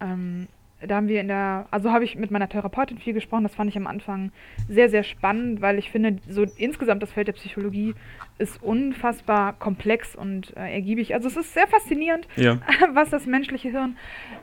[0.00, 0.46] ähm,
[0.80, 3.68] da haben wir in der, also habe ich mit meiner Therapeutin viel gesprochen, das fand
[3.68, 4.32] ich am Anfang
[4.70, 7.94] sehr, sehr spannend, weil ich finde, so insgesamt das Feld der Psychologie
[8.38, 11.12] ist unfassbar komplex und äh, ergiebig.
[11.12, 12.58] Also es ist sehr faszinierend, ja.
[12.94, 13.98] was das menschliche Hirn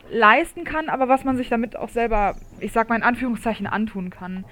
[0.08, 4.10] leisten kann, aber was man sich damit auch selber, ich sag mal in Anführungszeichen, antun
[4.10, 4.44] kann.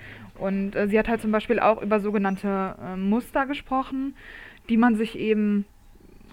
[0.42, 4.14] Und äh, sie hat halt zum Beispiel auch über sogenannte äh, Muster gesprochen,
[4.68, 5.64] die man sich eben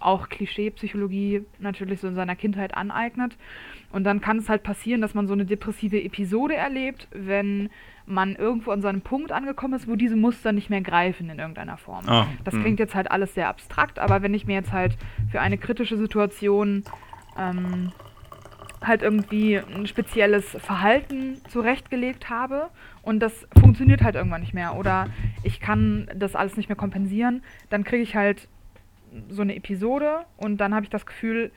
[0.00, 3.36] auch Klischee-Psychologie natürlich so in seiner Kindheit aneignet.
[3.92, 7.70] Und dann kann es halt passieren, dass man so eine depressive Episode erlebt, wenn
[8.06, 11.38] man irgendwo an so einem Punkt angekommen ist, wo diese Muster nicht mehr greifen in
[11.38, 12.04] irgendeiner Form.
[12.08, 12.62] Oh, das hm.
[12.62, 14.96] klingt jetzt halt alles sehr abstrakt, aber wenn ich mir jetzt halt
[15.30, 16.82] für eine kritische Situation
[17.38, 17.92] ähm,
[18.82, 22.70] halt irgendwie ein spezielles Verhalten zurechtgelegt habe
[23.02, 25.08] und das funktioniert halt irgendwann nicht mehr oder
[25.42, 28.48] ich kann das alles nicht mehr kompensieren, dann kriege ich halt
[29.28, 31.50] so eine Episode und dann habe ich das Gefühl,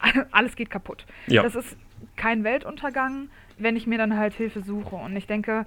[0.32, 1.06] alles geht kaputt.
[1.26, 1.42] Ja.
[1.42, 1.76] Das ist
[2.16, 4.96] kein Weltuntergang, wenn ich mir dann halt Hilfe suche.
[4.96, 5.66] Und ich denke,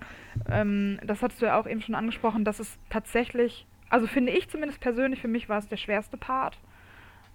[0.50, 4.50] ähm, das hattest du ja auch eben schon angesprochen, dass es tatsächlich, also finde ich
[4.50, 6.58] zumindest persönlich, für mich war es der schwerste Part,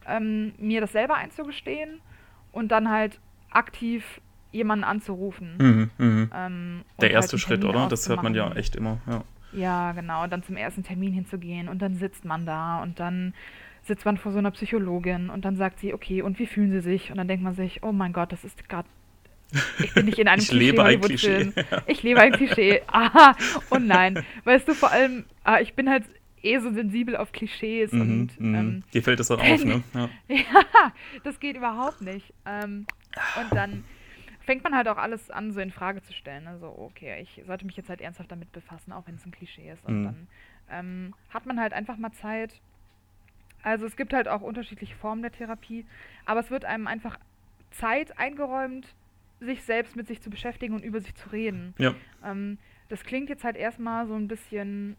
[0.07, 2.01] ähm, mir das selber einzugestehen
[2.53, 3.19] und dann halt
[3.55, 4.21] aktiv
[4.53, 5.57] jemanden anzurufen.
[5.59, 6.29] Mhm, mh.
[6.35, 7.89] ähm, Der halt erste halt Schritt, oder?
[7.89, 8.99] Das hört man ja echt immer.
[9.07, 9.25] Ja.
[9.53, 10.25] ja, genau.
[10.25, 13.35] Und dann zum ersten Termin hinzugehen und dann sitzt man da und dann
[13.83, 16.81] sitzt man vor so einer Psychologin und dann sagt sie, okay, und wie fühlen Sie
[16.81, 17.11] sich?
[17.11, 18.89] Und dann denkt man sich, oh mein Gott, das ist gerade
[19.81, 21.53] ich bin nicht in einem ich Klischee lebe ein Klischee.
[21.87, 22.83] Ich lebe ein Klischee.
[22.87, 23.37] Aha.
[23.71, 24.25] Und nein.
[24.45, 26.05] Weißt du, vor allem, ah, ich bin halt
[26.43, 28.55] eh so sensibel auf Klischees mhm, und mhm.
[28.55, 29.83] ähm, dir fällt das dann auf, ne?
[29.95, 30.09] Ja.
[30.29, 30.93] ja.
[31.25, 32.33] das geht überhaupt nicht.
[32.47, 32.87] Ähm,
[33.41, 33.85] und dann
[34.41, 36.47] fängt man halt auch alles an, so in Frage zu stellen.
[36.47, 39.71] Also, okay, ich sollte mich jetzt halt ernsthaft damit befassen, auch wenn es ein Klischee
[39.71, 39.85] ist.
[39.85, 40.05] Und mhm.
[40.05, 40.29] dann
[40.71, 42.61] ähm, hat man halt einfach mal Zeit.
[43.63, 45.87] Also es gibt halt auch unterschiedliche Formen der Therapie,
[46.25, 47.19] aber es wird einem einfach
[47.71, 48.95] Zeit eingeräumt,
[49.41, 51.75] sich selbst mit sich zu beschäftigen und über sich zu reden.
[51.79, 51.95] Ja.
[52.25, 54.97] Ähm, das klingt jetzt halt erstmal so ein bisschen,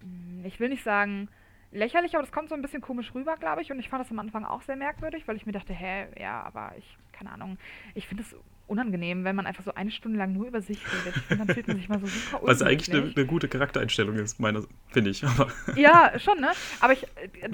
[0.00, 1.28] hm, ich will nicht sagen,
[1.74, 3.70] lächerlich, aber das kommt so ein bisschen komisch rüber, glaube ich.
[3.70, 6.42] Und ich fand das am Anfang auch sehr merkwürdig, weil ich mir dachte, hä, ja,
[6.42, 7.58] aber ich, keine Ahnung,
[7.94, 8.34] ich finde es
[8.66, 11.14] unangenehm, wenn man einfach so eine Stunde lang nur über sich redet.
[11.24, 14.40] Finde, dann fühlt man sich mal so super Was eigentlich eine, eine, gute Charaktereinstellung ist,
[14.40, 15.22] meiner, finde ich.
[15.24, 16.50] Aber ja, schon, ne?
[16.80, 17.06] Aber ich,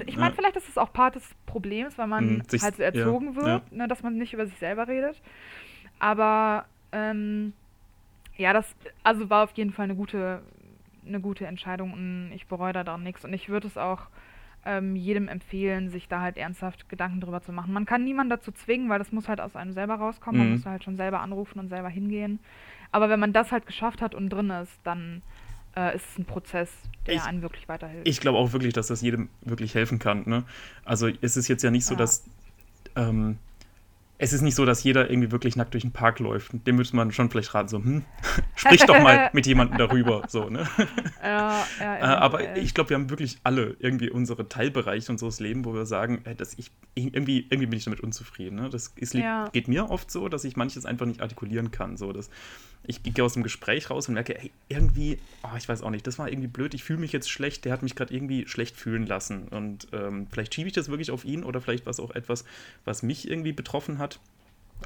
[0.05, 0.35] ich meine, ja.
[0.35, 3.47] vielleicht ist es auch Part des Problems, weil man hm, halt so erzogen ja, wird,
[3.47, 3.77] ja.
[3.77, 5.21] Ne, dass man nicht über sich selber redet.
[5.99, 7.53] Aber ähm,
[8.37, 10.41] Ja, das also war auf jeden Fall eine gute,
[11.05, 13.25] eine gute Entscheidung und ich bereue da dann nichts.
[13.25, 14.01] Und ich würde es auch
[14.65, 17.73] ähm, jedem empfehlen, sich da halt ernsthaft Gedanken drüber zu machen.
[17.73, 20.37] Man kann niemanden dazu zwingen, weil das muss halt aus einem selber rauskommen.
[20.39, 20.53] Man Mhm.
[20.55, 22.39] muss halt schon selber anrufen und selber hingehen.
[22.91, 25.21] Aber wenn man das halt geschafft hat und drin ist, dann
[25.75, 26.69] äh, ist es ein Prozess,
[27.07, 28.05] der Ich- einem wirklich weiterhilft.
[28.07, 30.23] Ich glaube auch wirklich, dass das jedem wirklich helfen kann.
[30.27, 30.43] Ne?
[30.83, 31.99] Also es ist jetzt ja nicht so, Ja.
[31.99, 32.25] dass
[32.97, 33.37] ähm,
[34.21, 36.51] es ist nicht so, dass jeder irgendwie wirklich nackt durch den Park läuft.
[36.67, 38.03] Dem müsste man schon vielleicht raten, so, hm,
[38.55, 40.23] sprich doch mal mit jemandem darüber.
[40.27, 40.67] So, ne?
[41.23, 42.63] ja, ja, Äh, aber eventuell.
[42.63, 46.35] ich glaube, wir haben wirklich alle irgendwie unsere Teilbereiche unseres Lebens, wo wir sagen, äh,
[46.35, 48.57] dass ich irgendwie, irgendwie bin ich damit unzufrieden.
[48.57, 48.69] Ne?
[48.69, 49.49] Das ist, Ja.
[49.53, 51.97] geht mir oft so, dass ich manches einfach nicht artikulieren kann.
[51.97, 52.29] So, dass
[52.83, 56.05] ich gehe aus dem Gespräch raus und merke, ey, irgendwie, oh, ich weiß auch nicht,
[56.07, 58.75] das war irgendwie blöd, ich fühle mich jetzt schlecht, der hat mich gerade irgendwie schlecht
[58.75, 59.47] fühlen lassen.
[59.49, 62.43] Und ähm, vielleicht schiebe ich das wirklich auf ihn oder vielleicht war es auch etwas,
[62.83, 64.10] was mich irgendwie betroffen hat.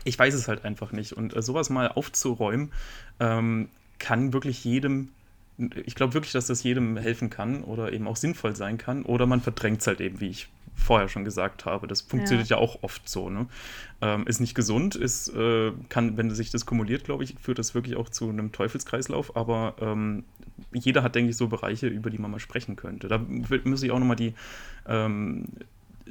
[0.04, 1.14] Ich weiß es halt einfach nicht.
[1.14, 2.72] Und äh, sowas mal aufzuräumen,
[3.20, 5.10] ähm, kann wirklich jedem,
[5.58, 9.04] ich glaube wirklich, dass das jedem helfen kann oder eben auch sinnvoll sein kann.
[9.04, 11.88] Oder man verdrängt es halt eben, wie ich vorher schon gesagt habe.
[11.88, 13.30] Das funktioniert ja, auch oft so.
[13.30, 13.48] Ne?
[14.02, 17.74] Ähm, ist nicht gesund, ist, äh, kann, wenn sich das kumuliert, glaube ich, führt das
[17.74, 19.36] wirklich auch zu einem Teufelskreislauf.
[19.36, 20.26] Aber ähm,
[20.74, 23.08] jeder hat, denke ich, so Bereiche, über die man mal sprechen könnte.
[23.08, 24.34] Da muss ich auch nochmal die
[24.88, 25.46] ähm,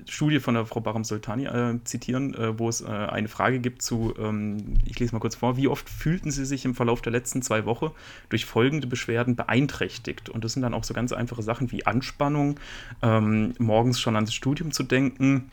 [0.09, 3.83] Studie von der Frau Baram Soltani äh, zitieren, äh, wo es äh, eine Frage gibt
[3.83, 7.13] zu, ähm, ich lese mal kurz vor, wie oft fühlten Sie sich im Verlauf der
[7.13, 7.91] letzten zwei Wochen
[8.29, 10.29] durch folgende Beschwerden beeinträchtigt?
[10.29, 12.59] Und das sind dann auch so ganz einfache Sachen wie Anspannung,
[13.03, 15.51] ähm, morgens schon ans Studium zu denken,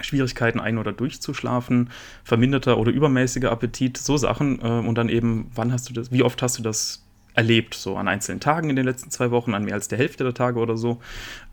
[0.00, 1.90] Schwierigkeiten ein- oder durchzuschlafen,
[2.22, 4.60] verminderter oder übermäßiger Appetit, so Sachen.
[4.60, 7.02] Äh, und dann eben, wann hast du das, wie oft hast du das
[7.34, 10.24] erlebt, so an einzelnen Tagen in den letzten zwei Wochen, an mehr als der Hälfte
[10.24, 11.00] der Tage oder so.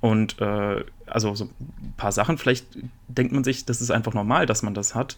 [0.01, 2.65] Und äh, also so ein paar Sachen, vielleicht
[3.07, 5.17] denkt man sich, das ist einfach normal, dass man das hat.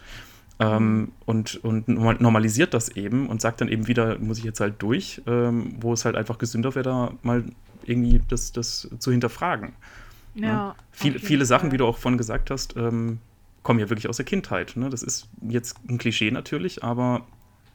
[0.59, 4.59] Ähm, und, und normal- normalisiert das eben und sagt dann eben wieder, muss ich jetzt
[4.59, 7.45] halt durch, ähm, wo es halt einfach gesünder wäre, da mal
[7.85, 9.73] irgendwie das, das zu hinterfragen.
[10.35, 10.75] ja, Ne?
[10.91, 13.19] Viele, jeden viele Sachen, wie du auch vorhin gesagt hast, ähm,
[13.63, 14.73] kommen ja wirklich aus der Kindheit.
[14.75, 14.89] Ne?
[14.89, 17.25] Das ist jetzt ein Klischee natürlich, aber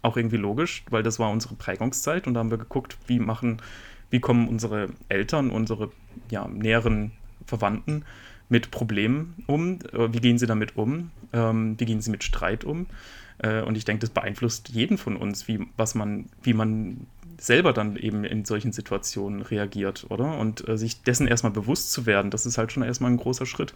[0.04, 3.62] auch irgendwie logisch, weil das war unsere Prägungszeit und da haben wir geguckt, wie machen,
[4.10, 5.90] wie kommen unsere Eltern, unsere
[6.30, 7.12] ja, näheren
[7.46, 8.04] Verwandten
[8.48, 12.64] mit Problemen um, äh, wie gehen sie damit um, ähm, wie gehen sie mit Streit
[12.64, 12.86] um.
[13.38, 17.06] Äh, und ich denke, das beeinflusst jeden von uns, wie, was man, wie man
[17.38, 20.38] selber dann eben in solchen Situationen reagiert, oder?
[20.38, 23.46] Und äh, sich dessen erstmal bewusst zu werden, das ist halt schon erstmal ein großer
[23.46, 23.74] Schritt.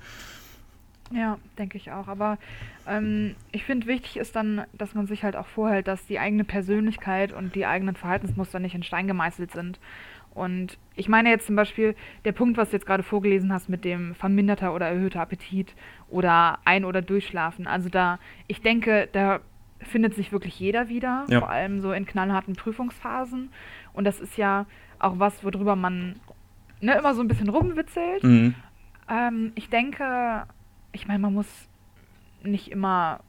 [1.11, 2.09] Ja, denke ich auch.
[2.09, 2.39] Aber
[2.87, 6.45] ähm, ich finde, wichtig ist dann, dass man sich halt auch vorhält, dass die eigene
[6.45, 9.81] Persönlichkeit und die eigenen Verhaltensmuster nicht in Stein gemeißelt sind.
[10.35, 13.85] Und ich meine jetzt zum Beispiel, der Punkt, was du jetzt gerade vorgelesen hast mit
[13.85, 15.75] dem verminderter oder erhöhter Appetit
[16.11, 17.67] oder ein- oder durchschlafen.
[17.67, 19.41] Also da, ich denke, da
[19.81, 21.41] findet sich wirklich jeder wieder, Ja.
[21.41, 23.51] vor allem so in knallharten Prüfungsphasen.
[23.95, 24.67] Und das ist ja
[24.99, 26.17] auch was, worüber man
[26.81, 28.23] ne, immer so ein bisschen rumwitzelt.
[28.23, 28.55] Mhm.
[29.09, 30.45] Ähm, ich denke,
[30.99, 31.47] ich meine, man muss
[32.43, 33.21] nicht immer.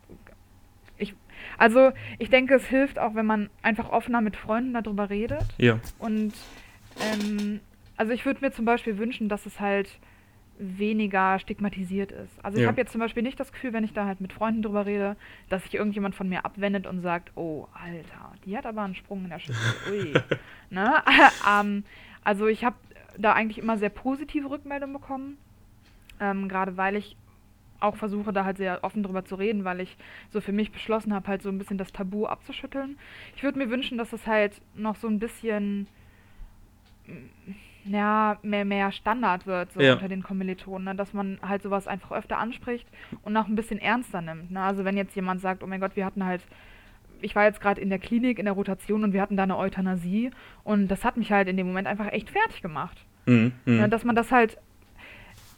[0.97, 1.13] Ich,
[1.58, 5.45] also, ich denke, es hilft auch, wenn man einfach offener mit Freunden darüber redet.
[5.58, 5.79] Ja.
[5.97, 6.34] Und
[6.99, 7.60] ähm,
[7.95, 9.99] also ich würde mir zum Beispiel wünschen, dass es halt
[10.58, 12.43] weniger stigmatisiert ist.
[12.43, 12.67] Also ich Ja.
[12.69, 15.15] habe jetzt zum Beispiel nicht das Gefühl, wenn ich da halt mit Freunden drüber rede,
[15.47, 19.23] dass sich irgendjemand von mir abwendet und sagt, oh, Alter, die hat aber einen Sprung
[19.23, 19.73] in der Schüssel.
[19.89, 20.13] Ui.
[20.69, 20.95] ne?
[21.49, 21.86] ähm,
[22.25, 22.75] also ich habe
[23.17, 25.38] da eigentlich immer sehr positive Rückmeldungen bekommen.
[26.19, 27.15] Ähm, Gerade weil ich
[27.79, 29.95] auch versuche, da halt sehr offen drüber zu reden, weil ich
[30.29, 32.97] so für mich beschlossen habe, halt so ein bisschen das Tabu abzuschütteln.
[33.35, 35.87] Ich würde mir wünschen, dass es halt noch so ein bisschen
[37.07, 37.51] mm,
[37.85, 39.93] ja, mehr, mehr Standard wird so Ja.
[39.93, 40.95] unter den Kommilitonen, ne?
[40.95, 42.87] dass man halt sowas einfach öfter anspricht
[43.23, 44.51] und auch ein bisschen ernster nimmt.
[44.51, 44.61] Ne?
[44.61, 46.41] Also wenn jetzt jemand sagt, oh mein Gott, wir hatten halt,
[47.21, 49.57] ich war jetzt gerade in der Klinik in der Rotation und wir hatten da eine
[49.57, 50.31] Euthanasie
[50.63, 52.97] und das hat mich halt in dem Moment einfach echt fertig gemacht.
[53.25, 53.53] Mhm.
[53.65, 53.77] Mhm.
[53.79, 54.57] Ja, dass man das halt.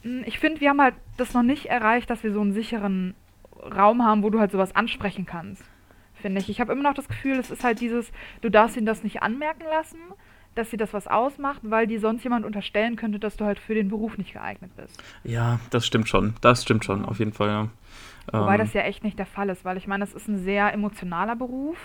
[0.04, 3.16] Mm, Ich finde, wir haben halt das noch nicht erreicht, dass wir so einen sicheren
[3.76, 5.64] Raum haben, wo du halt sowas ansprechen kannst.
[6.16, 6.50] Finde ich.
[6.50, 8.12] Ich habe immer noch das Gefühl, es ist halt dieses,
[8.42, 9.98] du darfst ihnen das nicht anmerken lassen,
[10.54, 13.74] dass sie das was ausmacht, weil die sonst jemand unterstellen könnte, dass du halt für
[13.74, 15.02] den Beruf nicht geeignet bist.
[15.24, 16.34] ja, das stimmt schon.
[16.42, 17.68] Das stimmt schon, auf jeden Fall, ja.
[18.32, 20.38] Wobei Ähm, das ja echt nicht der Fall ist, weil ich meine, es ist ein
[20.38, 21.78] sehr emotionaler Beruf.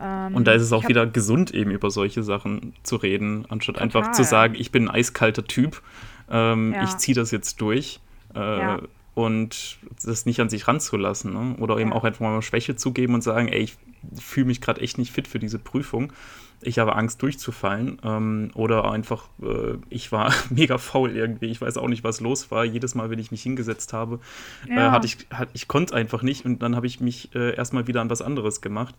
[0.00, 3.78] Ähm, Und da ist es auch wieder gesund, eben über solche Sachen zu reden, anstatt
[3.78, 4.14] einfach Total.
[4.14, 5.82] zu sagen, ich bin ein eiskalter Typ,
[6.30, 6.84] ähm, Ja.
[6.84, 8.00] ich ziehe das jetzt durch.
[8.34, 8.80] Äh, Ja.
[9.14, 11.32] Und das nicht an sich ranzulassen.
[11.32, 11.56] Ne?
[11.60, 11.96] Oder eben Ja.
[11.96, 13.76] auch einfach mal Schwäche zugeben und sagen, ey, ich
[14.20, 16.12] fühle mich gerade echt nicht fit für diese Prüfung.
[16.60, 18.00] Ich habe Angst durchzufallen.
[18.02, 21.46] Ähm, oder einfach, äh, ich war mega faul irgendwie.
[21.46, 22.64] Ich weiß auch nicht, was los war.
[22.64, 24.18] Jedes Mal, wenn ich mich hingesetzt habe,
[24.68, 24.90] äh, Ja.
[24.90, 28.00] hatte ich, hat, ich konnte einfach nicht und dann habe ich mich äh, erstmal wieder
[28.00, 28.96] an was anderes gemacht.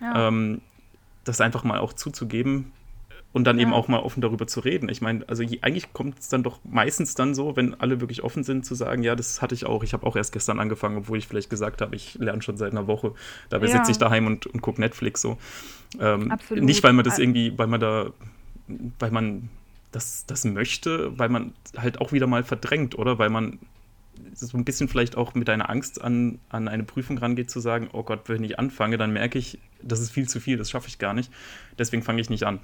[0.00, 0.28] Ja.
[0.28, 0.62] Ähm,
[1.24, 2.72] das einfach mal auch zuzugeben,
[3.32, 3.62] und dann Ja.
[3.62, 4.88] eben auch mal offen darüber zu reden.
[4.88, 8.22] Ich meine, also je- eigentlich kommt es dann doch meistens dann so, wenn alle wirklich
[8.24, 9.82] offen sind, zu sagen, ja, das hatte ich auch.
[9.84, 12.72] Ich habe auch erst gestern angefangen, obwohl ich vielleicht gesagt habe, ich lerne schon seit
[12.72, 13.12] einer Woche.
[13.50, 13.72] Dabei Ja.
[13.72, 15.36] sitze ich daheim und, und gucke Netflix so.
[16.00, 16.64] Ähm, Absolut.
[16.64, 18.10] Nicht, weil man das irgendwie, weil man da,
[18.98, 19.48] weil man
[19.92, 23.18] das, das möchte, weil man halt auch wieder mal verdrängt, oder?
[23.18, 23.58] Weil man
[24.34, 27.88] so ein bisschen vielleicht auch mit einer Angst an, an eine Prüfung rangeht, zu sagen,
[27.92, 30.88] oh Gott, wenn ich anfange, dann merke ich, das ist viel zu viel, das schaffe
[30.88, 31.32] ich gar nicht.
[31.78, 32.60] Deswegen fange ich nicht an.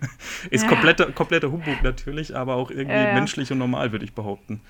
[0.50, 0.68] ist Ja.
[0.68, 3.14] kompletter, kompletter Humbug natürlich, aber auch irgendwie Ja, ja.
[3.14, 4.60] menschlich und normal, würde ich behaupten.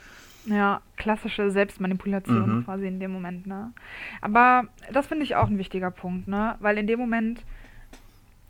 [0.44, 2.64] Ja, klassische Selbstmanipulation Mhm.
[2.64, 3.72] quasi in dem Moment, ne?
[4.20, 6.56] Aber das finde ich auch ein wichtiger Punkt, ne?
[6.60, 7.42] Weil in dem Moment,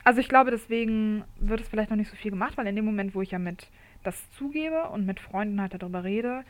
[0.04, 2.84] also ich glaube, deswegen wird es vielleicht noch nicht so viel gemacht, weil in dem
[2.84, 3.66] Moment, wo ich ja mit
[4.04, 6.44] das zugebe und mit Freunden halt darüber rede,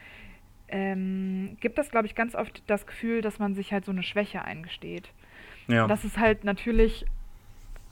[0.68, 4.02] ähm, gibt es, glaube ich, ganz oft das Gefühl, dass man sich halt so eine
[4.02, 5.10] Schwäche eingesteht.
[5.66, 5.86] Ja.
[5.86, 7.06] Das ist halt natürlich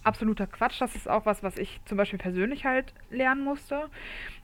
[0.07, 0.81] absoluter Quatsch.
[0.81, 3.89] Das ist auch was, was ich zum Beispiel persönlich halt lernen musste.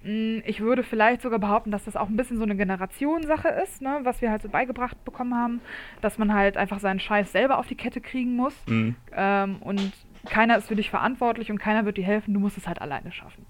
[0.03, 3.81] Mm, Ich würde vielleicht sogar behaupten, dass das auch ein bisschen so eine Generationssache ist,
[3.81, 4.01] ne?
[4.03, 5.61] was wir halt so beigebracht bekommen haben,
[6.01, 8.55] dass man halt einfach seinen Scheiß selber auf die Kette kriegen muss.
[8.67, 8.97] Mhm.
[9.15, 9.93] Ähm, und
[10.29, 12.35] keiner ist für dich verantwortlich und keiner wird dir helfen.
[12.35, 13.47] Du musst es halt alleine schaffen.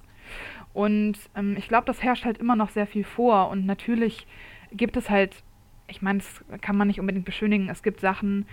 [0.74, 3.48] Und ähm, ich glaube, das herrscht halt immer noch sehr viel vor.
[3.48, 4.26] Und natürlich
[4.72, 5.42] gibt es halt,
[5.88, 7.68] ich meine, das kann man nicht unbedingt beschönigen.
[7.68, 8.46] Es gibt Sachen,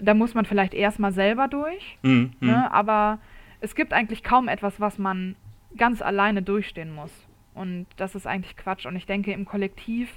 [0.00, 1.98] da muss man vielleicht erstmal selber durch.
[2.02, 2.32] Mhm.
[2.40, 2.48] Mhm.
[2.48, 2.72] Ne?
[2.72, 3.18] Aber
[3.60, 5.36] es gibt eigentlich kaum etwas, was man
[5.76, 7.12] ganz alleine durchstehen muss.
[7.54, 8.86] Und das ist eigentlich Quatsch.
[8.86, 10.08] Und ich denke, im Kollektiv,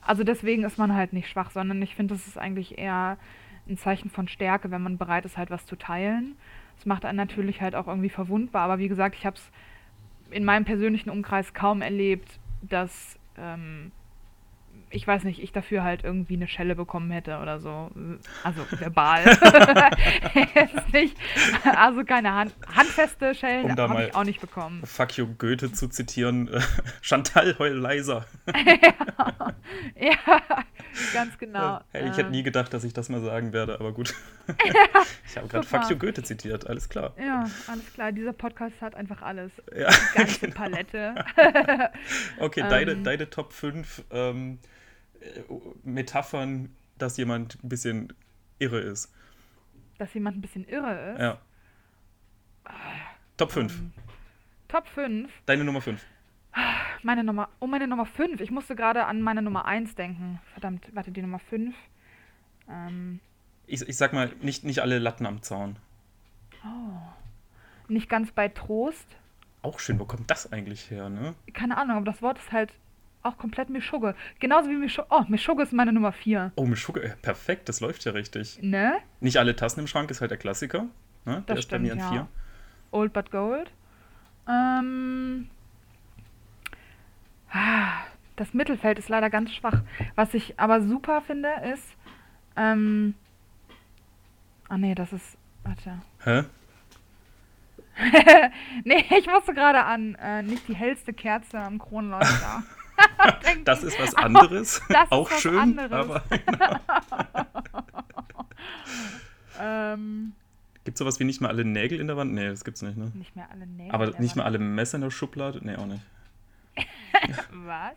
[0.00, 3.18] also deswegen ist man halt nicht schwach, sondern ich finde, das ist eigentlich eher
[3.68, 6.36] ein Zeichen von Stärke, wenn man bereit ist, halt was zu teilen.
[6.76, 8.62] Das macht einen natürlich halt auch irgendwie verwundbar.
[8.62, 9.50] Aber wie gesagt, ich habe es
[10.30, 13.92] in meinem persönlichen Umkreis kaum erlebt, dass, ähm,
[14.90, 17.90] ich weiß nicht, ich dafür halt irgendwie eine Schelle bekommen hätte oder so.
[18.44, 19.24] Also verbal.
[20.54, 21.16] Jetzt nicht.
[21.64, 24.82] Also keine Hand, handfeste Schellen Um habe ich auch nicht bekommen.
[24.84, 26.48] Fuck you, Goethe zu zitieren.
[26.48, 26.60] äh,
[27.00, 28.24] Chantal, heul leiser.
[29.96, 30.40] Ja,
[31.12, 31.80] ganz genau.
[31.92, 34.14] Hey, ich hätte Ähm, nie gedacht, dass ich das mal sagen werde, aber gut.
[35.26, 35.66] ich habe gerade.
[35.66, 37.14] Fuck you, Goethe zitiert, alles klar.
[37.18, 38.12] Ja, alles klar.
[38.12, 39.52] Dieser Podcast hat einfach alles.
[39.76, 40.54] Ja, Die ganze genau.
[40.56, 41.14] Palette.
[42.38, 43.04] Okay, deine, Ähm.
[43.04, 44.77] deine Top 5 ähm, äh,
[45.84, 48.12] Metaphern, dass jemand ein bisschen
[48.58, 49.12] irre ist.
[49.98, 51.20] Dass jemand ein bisschen irre ist.
[51.20, 51.38] Ja.
[53.36, 53.72] Top 5.
[53.72, 53.92] Ähm,
[54.68, 55.30] Top 5.
[55.46, 56.04] Deine Nummer 5.
[57.02, 57.48] Meine Nummer.
[57.60, 58.40] Oh, meine Nummer 5.
[58.40, 60.40] Ich musste gerade an meine Nummer 1 denken.
[60.52, 61.74] Verdammt, warte, die Nummer 5.
[62.68, 63.20] Ähm,
[63.66, 65.76] Ich, ich sag mal, nicht, nicht alle Latten am Zaun.
[67.88, 69.06] nicht ganz bei Trost.
[69.62, 71.34] Auch schön, wo kommt das eigentlich her, ne?
[71.52, 72.72] Keine Ahnung, aber das Wort ist halt
[73.22, 74.14] auch komplett Mischugge.
[74.38, 75.08] Genauso wie Mischugge.
[75.10, 76.52] Oh, Mischugge ist meine Nummer 4.
[76.56, 78.58] Oh, ja, perfekt, das läuft ja richtig.
[78.62, 78.98] Ne?
[79.20, 80.86] Nicht alle Tassen im Schrank ist halt der Klassiker.
[81.24, 81.42] Ne?
[81.46, 82.10] Der Das ist bei mir an ja.
[82.10, 82.28] 4.
[82.90, 83.70] Old but Gold.
[84.48, 85.48] Ähm,
[87.52, 87.92] ah,
[88.36, 89.82] das Mittelfeld ist leider ganz schwach.
[90.14, 91.96] Was ich aber super finde, ist.
[92.56, 93.14] Ähm,
[94.68, 95.36] ah, nee, das ist.
[95.64, 96.00] Warte.
[96.24, 96.44] Hä?
[98.84, 102.62] Nee, ich musste gerade an äh, nicht die hellste Kerze am Kronleuchter.
[103.64, 104.80] Das ist was anderes.
[104.88, 105.92] Das Auch was schön, anderes.
[105.92, 106.22] aber
[109.60, 110.32] ähm,
[110.84, 112.32] gibt es sowas wie nicht mal alle Nägel in der Wand?
[112.32, 113.10] Nee, das gibt's nicht, ne?
[113.14, 113.92] nicht mehr alle Nägel.
[113.94, 114.56] Aber der nicht mal Wand.
[114.56, 115.60] alle Messer in der Schublade?
[115.62, 116.02] Nee, auch nicht.
[117.50, 117.96] Was?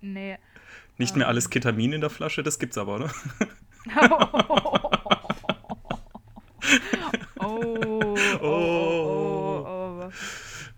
[0.00, 0.38] nee.
[0.98, 3.10] Nicht mehr alles Ketamin in der Flasche, das gibt's aber, oder?
[4.00, 4.90] oh, oh,
[7.38, 8.89] oh, oh, oh.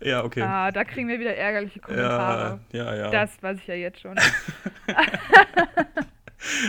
[0.03, 0.41] Ja, okay.
[0.41, 2.59] Ah, da kriegen wir wieder ärgerliche ja, Kommentare.
[2.71, 3.09] ja, ja.
[3.09, 4.15] Das weiß ich ja jetzt schon.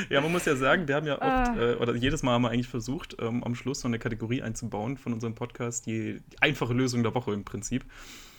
[0.08, 1.56] Ja, man muss ja sagen, wir haben ja oft, Ah.
[1.58, 4.96] äh, oder jedes Mal haben wir eigentlich versucht, ähm, am Schluss so eine Kategorie einzubauen
[4.96, 7.84] von unserem Podcast, die, die einfache Lösung der Woche im Prinzip,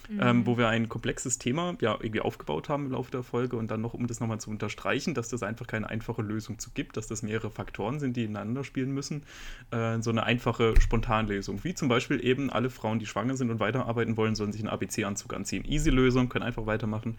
[0.10, 0.20] Mhm.
[0.22, 3.70] ähm, wo wir ein komplexes Thema ja irgendwie aufgebaut haben im Laufe der Folge und
[3.72, 6.98] dann noch, um das nochmal zu unterstreichen, dass das einfach keine einfache Lösung zu gibt,
[6.98, 9.24] dass das mehrere Faktoren sind, die ineinander spielen müssen,
[9.72, 13.60] äh, so eine einfache Spontanlösung, wie zum Beispiel eben alle Frauen, die schwanger sind und
[13.60, 15.66] weiterarbeiten wollen, sollen sich einen ABC-Anzug anziehen.
[15.66, 17.18] Easy Lösung, können einfach weitermachen.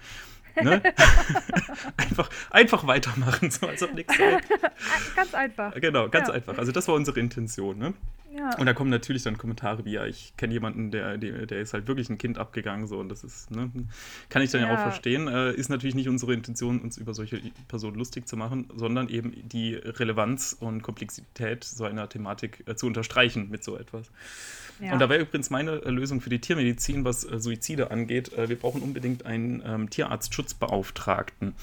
[0.63, 0.83] Ne?
[1.97, 4.39] einfach, einfach weitermachen, so als ob nichts sei.
[5.15, 5.75] Ganz einfach.
[5.81, 6.35] Genau, ganz Ja.
[6.35, 6.59] einfach.
[6.59, 7.79] Also das war unsere Intention.
[7.79, 7.95] Ne?
[8.37, 8.55] Ja.
[8.59, 11.89] Und da kommen natürlich dann Kommentare wie, ja, ich kenne jemanden, der, der, ist halt
[11.89, 13.71] wirklich ein Kind abgegangen, so und das ist, ne,
[14.29, 14.75] kann ich dann ja, Ja.
[14.75, 15.27] auch verstehen.
[15.27, 19.33] Äh, ist natürlich nicht unsere Intention, uns über solche Personen lustig zu machen, sondern eben
[19.49, 24.11] die Relevanz und Komplexität so einer Thematik äh, zu unterstreichen mit so etwas.
[24.81, 24.93] Ja.
[24.93, 28.33] Und da wäre übrigens meine äh, Lösung für die Tiermedizin, was äh, Suizide angeht.
[28.35, 31.55] Äh, wir brauchen unbedingt einen ähm, Tierarztschutzbeauftragten,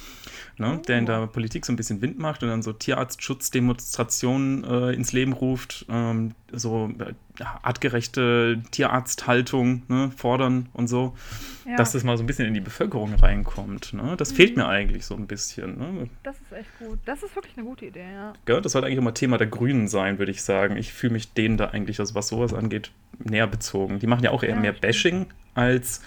[0.58, 1.08] ne, der in Oh.
[1.08, 5.86] der Politik so ein bisschen Wind macht und dann so Tierarztschutzdemonstrationen äh, ins Leben ruft.
[5.90, 6.92] Ähm, so
[7.40, 11.16] artgerechte Tierarzthaltung ne, fordern und so,
[11.66, 11.76] ja.
[11.76, 13.94] dass das mal so ein bisschen in die Bevölkerung reinkommt.
[13.94, 14.16] Ne?
[14.18, 14.36] Das mhm.
[14.36, 15.78] fehlt mir eigentlich so ein bisschen.
[15.78, 16.10] Ne?
[16.22, 17.00] Das ist echt gut.
[17.06, 18.34] Das ist wirklich eine gute Idee, ja.
[18.48, 20.78] ja das sollte eigentlich immer Thema der Grünen sein, würde ich sagen.
[20.78, 24.00] Ich fühle mich denen da eigentlich, also was sowas angeht, näher bezogen.
[24.00, 25.26] Die machen ja auch eher ja, mehr Bashing
[25.56, 26.02] als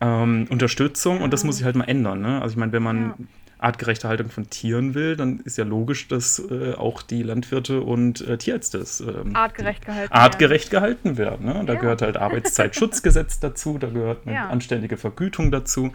[0.00, 2.20] ähm, Unterstützung und das muss sich halt mal ändern.
[2.20, 2.40] Ne?
[2.40, 3.28] Also ich meine, wenn man
[3.62, 8.20] artgerechte Haltung von Tieren will, dann ist ja logisch, dass äh, auch die Landwirte und
[8.22, 10.82] äh, Tierärzte ähm, artgerecht gehalten artgerecht werden.
[10.82, 11.64] Gehalten werden ne?
[11.64, 11.80] Da ja.
[11.80, 14.48] gehört halt Arbeitszeitschutzgesetz dazu, da gehört eine ja.
[14.48, 15.92] anständige Vergütung dazu,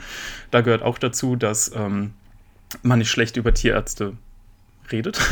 [0.52, 2.14] da gehört auch dazu, dass ähm,
[2.84, 4.14] man nicht schlecht über Tierärzte
[4.92, 5.20] redet.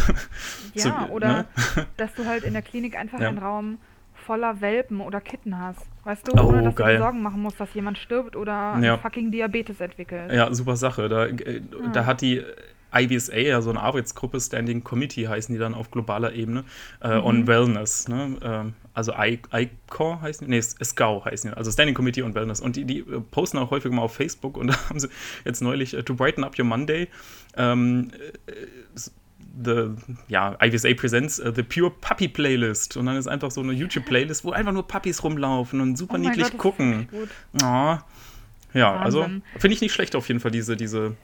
[0.78, 1.46] Ja, so, oder ne?
[1.96, 3.30] dass du halt in der Klinik einfach ja.
[3.30, 3.78] einen Raum
[4.26, 5.86] voller Welpen oder Kitten hast.
[6.04, 6.88] Weißt du, oh, ohne dass geil.
[6.88, 8.98] du dir Sorgen machen musst, dass jemand stirbt oder ja.
[8.98, 10.32] fucking Diabetes entwickelt.
[10.32, 11.08] Ja, super Sache.
[11.10, 11.88] Da, äh, ja.
[11.94, 12.44] da hat die
[12.94, 16.64] IBSA, ja so eine Arbeitsgruppe, Standing Committee heißen die dann auf globaler Ebene,
[17.02, 17.26] äh, mhm.
[17.26, 18.08] on Wellness.
[18.08, 18.38] Ne?
[18.42, 22.62] Ähm, also ICOR heißen die, nee, SCOW heißen die, also Standing Committee on Wellness.
[22.62, 25.10] Und die, die äh, posten auch häufig mal auf Facebook und da haben sie
[25.44, 27.10] jetzt neulich uh, To Brighten Up Your Monday
[27.58, 28.12] ähm,
[29.64, 29.92] the,
[30.28, 32.98] ja, IVSA Presents uh, The Pure Puppy Playlist.
[32.98, 36.18] Und dann ist einfach so eine YouTube-Playlist, wo einfach nur Puppies rumlaufen und super oh
[36.18, 37.08] niedlich Gott, gucken.
[37.62, 37.98] Oh.
[38.74, 39.04] Ja, Wahnsinn.
[39.04, 39.24] also
[39.58, 41.16] finde ich nicht schlecht auf jeden Fall, diese, diese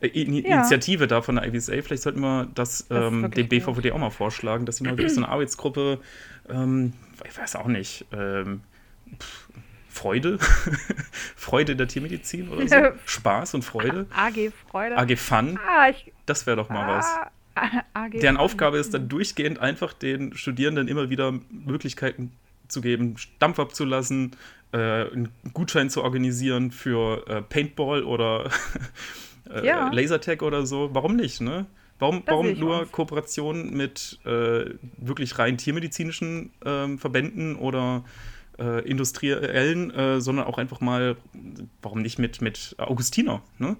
[0.00, 1.06] äh, Initiative ja.
[1.06, 1.74] da von der IVSA.
[1.82, 5.20] Vielleicht sollten wir das, das ähm, dem BVVD auch mal vorschlagen, dass sie mal so
[5.20, 6.00] eine Arbeitsgruppe,
[6.48, 6.92] ähm,
[7.28, 8.62] ich weiß auch nicht, ähm,
[9.16, 9.48] pff,
[9.88, 10.38] Freude,
[11.36, 14.06] Freude der Tiermedizin oder so, Spaß und Freude.
[14.14, 14.96] AG Freude.
[14.96, 15.58] AG Fun.
[15.66, 17.37] Ah, ich, das wäre doch mal ah, was.
[17.94, 22.32] AG Deren Aufgabe ist dann durchgehend einfach den Studierenden immer wieder Möglichkeiten
[22.68, 24.36] zu geben, Dampf abzulassen,
[24.72, 28.50] äh, einen Gutschein zu organisieren für äh, Paintball oder
[29.50, 29.90] äh, ja.
[29.90, 30.90] Lasertag oder so.
[30.92, 31.66] Warum nicht, ne?
[31.98, 32.92] Warum, warum nur aus.
[32.92, 34.66] Kooperationen mit äh,
[34.98, 38.04] wirklich rein tiermedizinischen ähm, Verbänden oder
[38.58, 41.16] äh, industriellen, äh, sondern auch einfach mal,
[41.82, 43.76] warum nicht mit, mit Augustiner, ne?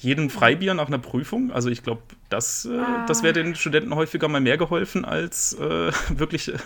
[0.00, 1.50] Jedem Freibier nach einer Prüfung.
[1.50, 3.04] Also ich glaube, das, äh, ah.
[3.06, 6.58] das wäre den Studenten häufiger mal mehr geholfen als äh, wirklich äh,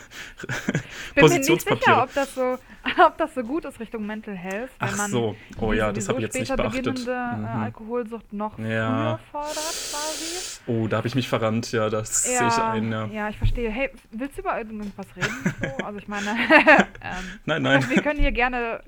[1.15, 1.15] Positionspapiere.
[1.15, 2.57] Ich bin mir nicht sicher, ob das, so,
[3.05, 4.69] ob das so gut ist Richtung Mental Health.
[4.79, 6.85] Wenn Ach so, oh ja, das habe ich jetzt nicht beachtet.
[6.85, 7.63] beginnende äh, mhm.
[7.63, 9.19] Alkoholsucht noch ja.
[9.31, 10.59] früher fordert quasi.
[10.67, 12.91] Oh, da habe ich mich verrannt, ja, das ja, sehe ich ein.
[12.91, 13.05] Ja.
[13.07, 13.69] ja, ich verstehe.
[13.69, 15.53] Hey, willst du über irgendwas reden?
[15.61, 15.85] So?
[15.85, 16.29] Also ich meine,
[17.01, 17.89] ähm, nein, nein.
[17.89, 18.81] wir können hier gerne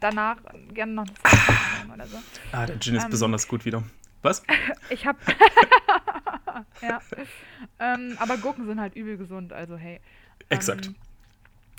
[0.00, 0.38] danach
[0.72, 1.06] gerne noch
[1.82, 2.18] eine oder so.
[2.52, 3.82] Ah, der Gin ist ähm, besonders gut wieder.
[4.22, 4.42] Was?
[4.90, 5.16] ich hab.
[6.82, 7.00] ja.
[7.78, 10.00] Ähm, aber Gurken sind halt übel gesund, also hey.
[10.48, 10.86] Exakt.
[10.86, 10.94] Ähm,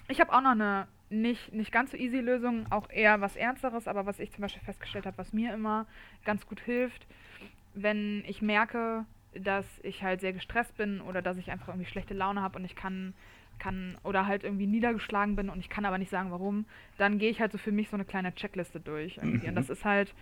[0.07, 3.88] ich habe auch noch eine nicht, nicht ganz so easy Lösung, auch eher was Ernsteres,
[3.88, 5.86] aber was ich zum Beispiel festgestellt habe, was mir immer
[6.26, 7.05] ganz gut hilft,
[7.74, 12.13] wenn ich merke, dass ich halt sehr gestresst bin oder dass ich einfach irgendwie schlechte
[12.13, 13.13] Laune habe und ich kann
[13.60, 16.66] kann oder halt irgendwie niedergeschlagen bin und ich kann aber nicht sagen, warum,
[16.97, 19.18] dann gehe ich halt so für mich so eine kleine Checkliste durch.
[19.18, 19.43] Irgendwie.
[19.43, 19.49] Mhm.
[19.49, 20.14] Und das ist halt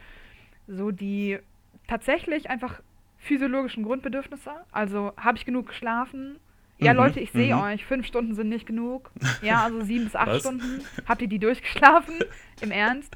[0.67, 1.39] so die
[1.87, 2.81] tatsächlich einfach
[3.17, 4.51] physiologischen Grundbedürfnisse.
[4.71, 6.39] Also habe ich genug geschlafen?
[6.77, 6.99] Ja, mhm.
[6.99, 7.61] Leute, ich sehe mhm.
[7.61, 7.85] euch.
[7.85, 9.11] Fünf Stunden sind nicht genug.
[9.41, 10.39] Ja, also sieben bis acht Was?
[10.41, 10.81] Stunden.
[11.07, 12.15] Habt ihr die durchgeschlafen?
[12.61, 13.15] Im Ernst?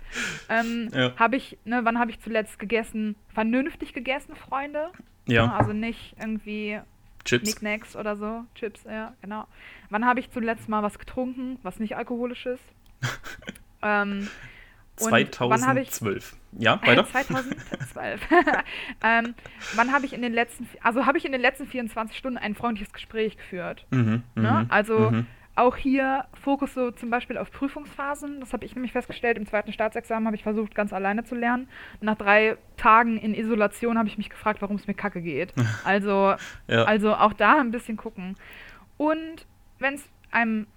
[0.50, 1.16] Ähm, ja.
[1.18, 3.16] Habe ich, ne, wann habe ich zuletzt gegessen?
[3.34, 4.92] Vernünftig gegessen, Freunde?
[5.28, 5.46] Ja.
[5.46, 6.80] ja also nicht irgendwie
[7.26, 7.46] Chips.
[7.46, 8.46] Nicknacks oder so.
[8.56, 9.48] Chips, ja, genau.
[9.90, 12.64] Wann habe ich zuletzt mal was getrunken, was nicht alkoholisch ist?
[13.82, 14.28] ähm,
[14.96, 16.38] 2012.
[16.52, 17.08] Ich, ja, weiter.
[17.08, 18.22] 2012.
[19.04, 19.34] ähm,
[19.76, 22.56] wann habe ich in den letzten, also habe ich in den letzten 24 Stunden ein
[22.56, 23.86] freundliches Gespräch geführt?
[23.92, 24.52] Mhm, ne?
[24.52, 25.28] Mhm, also mhm.
[25.60, 28.40] Auch hier Fokus so zum Beispiel auf Prüfungsphasen.
[28.40, 29.38] Das habe ich nämlich festgestellt.
[29.38, 31.68] Im zweiten Staatsexamen habe ich versucht, ganz alleine zu lernen.
[32.02, 35.54] Nach drei Tagen in Isolation habe ich mich gefragt, warum es mir kacke geht.
[35.86, 36.36] Also,
[36.68, 36.84] ja.
[36.84, 38.36] also auch da ein bisschen gucken.
[38.98, 39.46] Und
[39.80, 40.68] wenn es einem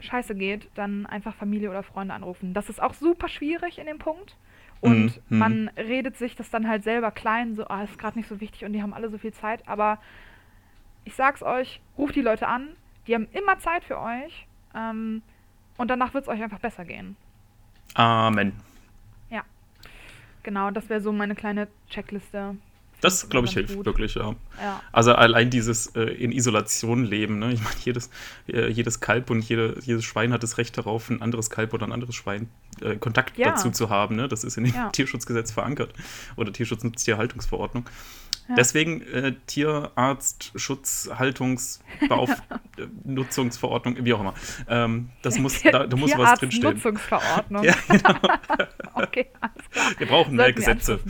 [0.00, 2.54] scheiße geht, dann einfach Familie oder Freunde anrufen.
[2.54, 4.36] Das ist auch super schwierig in dem Punkt.
[4.80, 5.38] Und mhm.
[5.38, 8.64] man redet sich das dann halt selber klein, so, ah, ist gerade nicht so wichtig
[8.64, 9.66] und die haben alle so viel Zeit.
[9.68, 9.98] Aber
[11.04, 12.68] ich sag's euch, ruft die Leute an,
[13.08, 14.46] die haben immer Zeit für euch.
[14.74, 15.22] Ähm,
[15.76, 17.16] und danach wird es euch einfach besser gehen.
[17.94, 18.52] Amen.
[19.30, 19.42] Ja.
[20.42, 22.56] Genau, das wäre so meine kleine Checkliste
[23.00, 23.86] das, glaube ich, hilft gut.
[23.86, 24.34] wirklich, ja.
[24.60, 24.82] ja.
[24.90, 27.52] Also allein dieses äh, in Isolation leben, ne?
[27.52, 28.10] Ich meine, jedes,
[28.48, 31.86] äh, jedes Kalb und jede, jedes Schwein hat das Recht darauf, ein anderes Kalb oder
[31.86, 32.48] ein anderes Schwein
[32.80, 33.50] äh, Kontakt ja.
[33.50, 34.16] dazu zu haben.
[34.16, 34.26] Ne?
[34.26, 34.90] Das ist in dem ja.
[34.90, 35.92] Tierschutzgesetz verankert
[36.36, 37.88] oder Tierschutz- und Tierhaltungsverordnung.
[38.56, 41.82] Deswegen äh, Tierarzt, Schutz, Haltungs,
[43.04, 44.34] Nutzungsverordnung, wie auch immer.
[44.68, 46.74] Ähm, das muss, da, da muss was drinstehen.
[46.74, 47.64] Nutzungsverordnung.
[47.64, 48.14] ja, genau.
[48.94, 49.92] okay, alles klar.
[49.98, 51.00] Wir brauchen mehr Gesetze.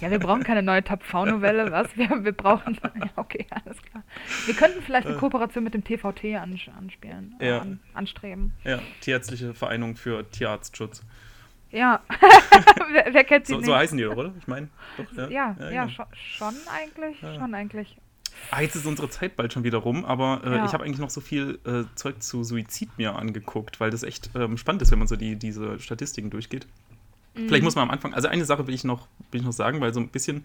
[0.00, 1.96] Ja, wir brauchen keine neue Top-V-Novelle, was?
[1.96, 2.78] Wir, wir brauchen.
[2.82, 4.02] Ja, okay, alles klar.
[4.46, 7.60] Wir könnten vielleicht eine Kooperation mit dem TVT anspielen, Ja.
[7.60, 8.52] an, anstreben.
[8.64, 11.02] Ja, Tierärztliche Vereinigung für Tierarztschutz.
[11.76, 12.00] Ja.
[12.92, 13.66] wer, wer kennt sie So, nicht?
[13.66, 14.32] so heißen die doch, oder?
[14.38, 15.88] Ich meine, doch, ja, ja, genau.
[15.88, 17.96] schon, schon eigentlich, schon eigentlich.
[18.50, 20.64] Ah, jetzt ist unsere Zeit bald schon wieder rum, aber äh, Ja.
[20.64, 24.30] ich habe eigentlich noch so viel äh, Zeug zu Suizid mir angeguckt, weil das echt
[24.34, 26.66] ähm, spannend ist, wenn man so die, diese Statistiken durchgeht.
[27.34, 27.48] Mhm.
[27.48, 29.80] Vielleicht muss man am Anfang, also eine Sache will ich noch, will ich noch sagen,
[29.80, 30.44] weil so ein bisschen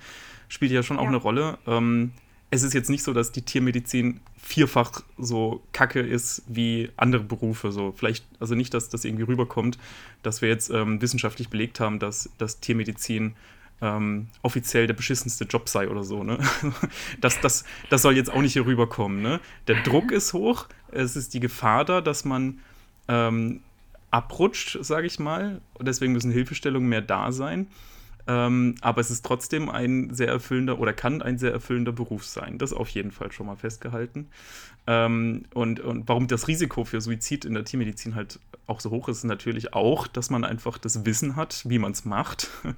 [0.49, 1.09] spielt ja schon auch Ja.
[1.09, 1.57] eine Rolle.
[1.67, 2.11] Ähm,
[2.51, 7.71] es ist jetzt nicht so, dass die Tiermedizin vierfach so kacke ist wie andere Berufe.
[7.71, 9.77] So vielleicht, also nicht, dass das irgendwie rüberkommt,
[10.21, 13.35] dass wir jetzt ähm, wissenschaftlich belegt haben, dass, dass Tiermedizin
[13.81, 16.23] ähm, offiziell der beschissenste Job sei oder so.
[16.23, 16.37] Ne?
[17.21, 19.21] Das, das, das soll jetzt auch nicht hier rüberkommen.
[19.21, 19.39] Ne?
[19.67, 22.59] Der Druck ist hoch, es ist die Gefahr da, dass man
[23.07, 23.61] ähm,
[24.11, 25.61] abrutscht, sage ich mal.
[25.75, 27.67] Und deswegen müssen Hilfestellungen mehr da sein.
[28.27, 32.57] Ähm, aber es ist trotzdem ein sehr erfüllender oder kann ein sehr erfüllender Beruf sein.
[32.57, 34.27] Das auf jeden Fall schon mal festgehalten.
[34.87, 39.09] Ähm, und, und warum das Risiko für Suizid in der Tiermedizin halt auch so hoch
[39.09, 42.49] ist, ist natürlich auch, dass man einfach das Wissen hat, wie man es macht.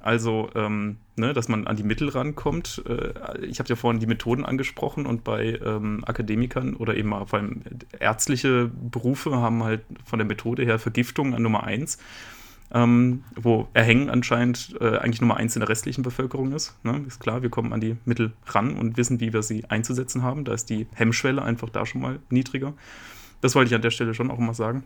[0.00, 2.82] Also, ähm, ne, dass man an die Mittel rankommt.
[2.88, 7.40] Äh, ich habe ja vorhin die Methoden angesprochen und bei ähm, Akademikern oder eben vor
[7.40, 7.62] allem
[7.98, 11.98] ärztliche Berufe haben halt von der Methode her Vergiftung an Nummer eins
[12.72, 16.76] ähm, wo Erhängen anscheinend äh, eigentlich Nummer eins in der restlichen Bevölkerung ist.
[16.84, 17.02] Ne?
[17.06, 20.44] Ist klar, wir kommen an die Mittel ran und wissen, wie wir sie einzusetzen haben.
[20.44, 22.74] Da ist die Hemmschwelle einfach da schon mal niedriger.
[23.40, 24.84] Das wollte ich an der Stelle schon auch mal sagen.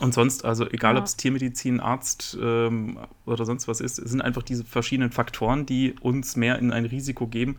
[0.00, 1.00] Und sonst, also egal Ja.
[1.00, 5.66] ob es Tiermedizin, Arzt ähm, oder sonst was ist, es sind einfach diese verschiedenen Faktoren,
[5.66, 7.56] die uns mehr in ein Risiko geben,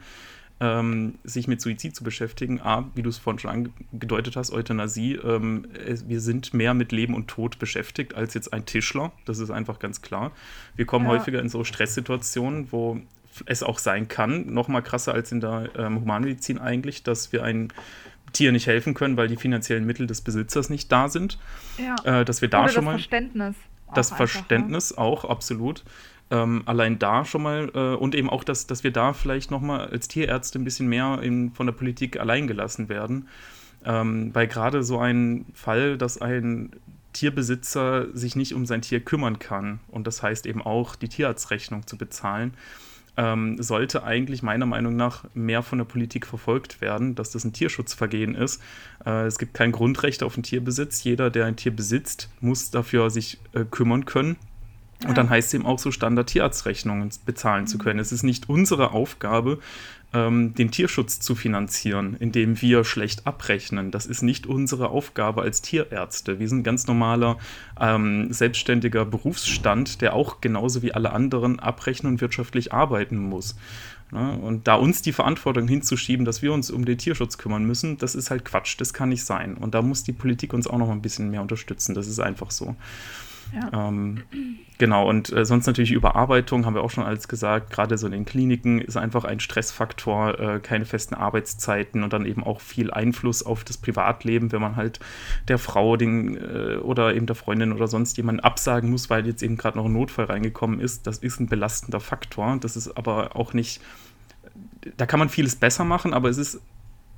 [0.64, 2.62] ähm, sich mit Suizid zu beschäftigen.
[2.62, 3.52] A, wie du es vorhin schon
[3.92, 5.16] angedeutet hast, Euthanasie.
[5.16, 5.68] Ähm,
[6.08, 9.12] wir sind mehr mit Leben und Tod beschäftigt als jetzt ein Tischler.
[9.26, 10.32] Das ist einfach ganz klar.
[10.78, 11.12] Wir kommen Ja.
[11.12, 13.00] häufiger in so Stresssituationen, wo
[13.46, 17.44] es auch sein kann, noch mal krasser als in der ähm, Humanmedizin eigentlich, dass wir
[17.44, 17.74] ein
[18.32, 21.38] Tier nicht helfen können, weil die finanziellen Mittel des Besitzers nicht da sind.
[21.78, 22.22] Ja.
[22.22, 23.56] Äh, dass wir da Oder schon das mal Verständnis.
[23.94, 24.28] das einfach, ne?
[24.28, 25.84] Verständnis auch, absolut.
[26.34, 29.90] Ähm, allein da schon mal äh, und eben auch, dass, dass wir da vielleicht nochmal
[29.90, 33.28] als Tierärzte ein bisschen mehr in, von der Politik allein gelassen werden.
[33.86, 36.72] Ähm, weil gerade so ein Fall, dass ein
[37.12, 41.86] Tierbesitzer sich nicht um sein Tier kümmern kann und das heißt eben auch die Tierarztrechnung
[41.86, 42.56] zu bezahlen,
[43.16, 47.54] ähm, sollte eigentlich meiner Meinung nach mehr von der Politik verfolgt werden, dass das ein
[47.54, 48.60] Tierschutzvergehen ist.
[49.06, 51.04] Äh, es gibt kein Grundrecht auf den Tierbesitz.
[51.04, 54.38] Jeder, der ein Tier besitzt, muss dafür sich äh, kümmern können.
[55.08, 58.00] Und dann heißt es eben auch so, Standard-Tierarztrechnungen bezahlen zu können.
[58.00, 59.60] Es ist nicht unsere Aufgabe,
[60.14, 63.92] ähm, den Tierschutz zu finanzieren, indem wir schlecht abrechnen.
[63.92, 66.40] Das ist nicht unsere Aufgabe als Tierärzte.
[66.40, 67.38] Wir sind ein ganz normaler,
[67.80, 73.56] ähm, selbstständiger Berufsstand, der auch genauso wie alle anderen abrechnen und wirtschaftlich arbeiten muss.
[74.12, 74.38] Ne?
[74.38, 78.14] Und da uns die Verantwortung hinzuschieben, dass wir uns um den Tierschutz kümmern müssen, das
[78.14, 78.76] ist halt Quatsch.
[78.80, 79.56] Das kann nicht sein.
[79.56, 81.96] Und da muss die Politik uns auch noch ein bisschen mehr unterstützen.
[81.96, 82.76] Das ist einfach so.
[83.54, 83.88] Ja.
[83.88, 84.24] Ähm,
[84.78, 87.72] genau, und äh, sonst natürlich Überarbeitung, haben wir auch schon alles gesagt.
[87.72, 92.26] Gerade so in den Kliniken ist einfach ein Stressfaktor, äh, keine festen Arbeitszeiten und dann
[92.26, 95.00] eben auch viel Einfluss auf das Privatleben, wenn man halt
[95.48, 99.44] der Frau den, äh, oder eben der Freundin oder sonst jemanden absagen muss, weil jetzt
[99.44, 101.06] eben gerade noch ein Notfall reingekommen ist.
[101.06, 102.58] Das ist ein belastender Faktor.
[102.60, 103.82] Das ist aber auch nicht,
[104.98, 106.60] da kann man vieles besser machen, aber es ist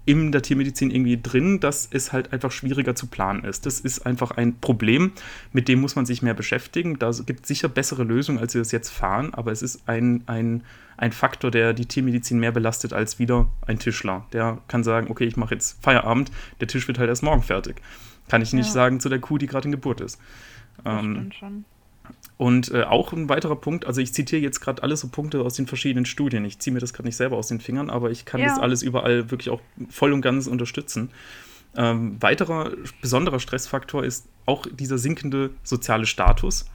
[0.05, 3.65] in der Tiermedizin irgendwie drin, dass es halt einfach schwieriger zu planen ist.
[3.65, 5.11] Das ist einfach ein Problem,
[5.51, 6.99] mit dem muss man sich mehr beschäftigen.
[6.99, 10.23] Da gibt es sicher bessere Lösungen, als wir das jetzt fahren, aber es ist ein,
[10.27, 10.63] ein,
[10.97, 14.25] ein Faktor, der die Tiermedizin mehr belastet als wieder ein Tischler.
[14.31, 17.81] Der kann sagen, okay, ich mache jetzt Feierabend, der Tisch wird halt erst morgen fertig.
[18.29, 18.73] Kann ich nicht Ja.
[18.73, 20.19] sagen zu der Kuh, die gerade in Geburt ist.
[20.83, 21.65] Das Ähm, stimmt schon.
[22.37, 25.53] Und äh, auch ein weiterer Punkt, also ich zitiere jetzt gerade alle so Punkte aus
[25.53, 26.43] den verschiedenen Studien.
[26.43, 28.47] Ich ziehe mir das gerade nicht selber aus den Fingern, aber ich kann Ja.
[28.47, 31.11] das alles überall wirklich auch voll und ganz unterstützen.
[31.77, 36.65] Ähm, weiterer besonderer Stressfaktor ist auch dieser sinkende soziale Status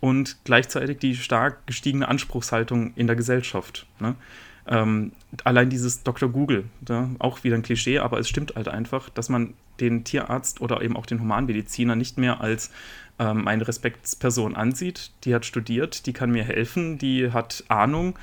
[0.00, 3.86] und gleichzeitig die stark gestiegene Anspruchshaltung in der Gesellschaft.
[4.00, 4.14] Ne?
[4.66, 5.12] Ähm,
[5.44, 6.28] allein dieses Dr.
[6.28, 7.10] Google, ne?
[7.18, 10.96] auch wieder ein Klischee, aber es stimmt halt einfach, dass man den Tierarzt oder eben
[10.96, 12.70] auch den Humanmediziner nicht mehr als
[13.18, 15.12] ähm, eine Respektsperson ansieht.
[15.24, 18.18] Die hat studiert, die kann mir helfen, die hat Ahnung,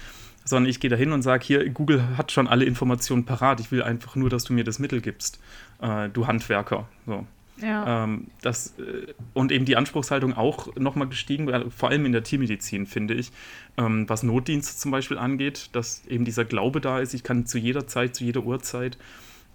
[0.46, 3.84] sondern ich gehe dahin und sage, hier, Google hat schon alle Informationen parat, ich will
[3.84, 5.40] einfach nur, dass du mir das Mittel gibst,
[5.82, 6.88] äh, du Handwerker.
[7.06, 7.26] So.
[7.62, 8.04] Ja.
[8.04, 12.86] Ähm, das, äh, und eben die Anspruchshaltung auch nochmal gestiegen, vor allem in der Tiermedizin,
[12.86, 13.32] finde ich,
[13.78, 17.58] ähm, was Notdienste zum Beispiel angeht, dass eben dieser Glaube da ist, ich kann zu
[17.58, 18.98] jeder Zeit, zu jeder Uhrzeit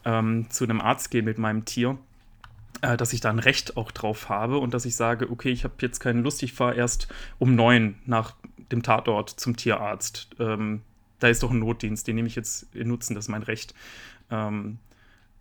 [0.04, 1.98] ähm, zu einem Arzt gehen mit meinem Tier,
[2.80, 5.64] äh, dass ich da ein Recht auch drauf habe und dass ich sage, okay, ich
[5.64, 8.34] habe jetzt keine Lust, ich fahre erst um neun nach
[8.72, 10.28] dem Tatort zum Tierarzt.
[10.38, 10.82] Ähm,
[11.20, 13.74] da ist doch ein Notdienst, den nehme ich jetzt in Nutzen, das ist mein Recht.
[14.30, 14.78] Ähm,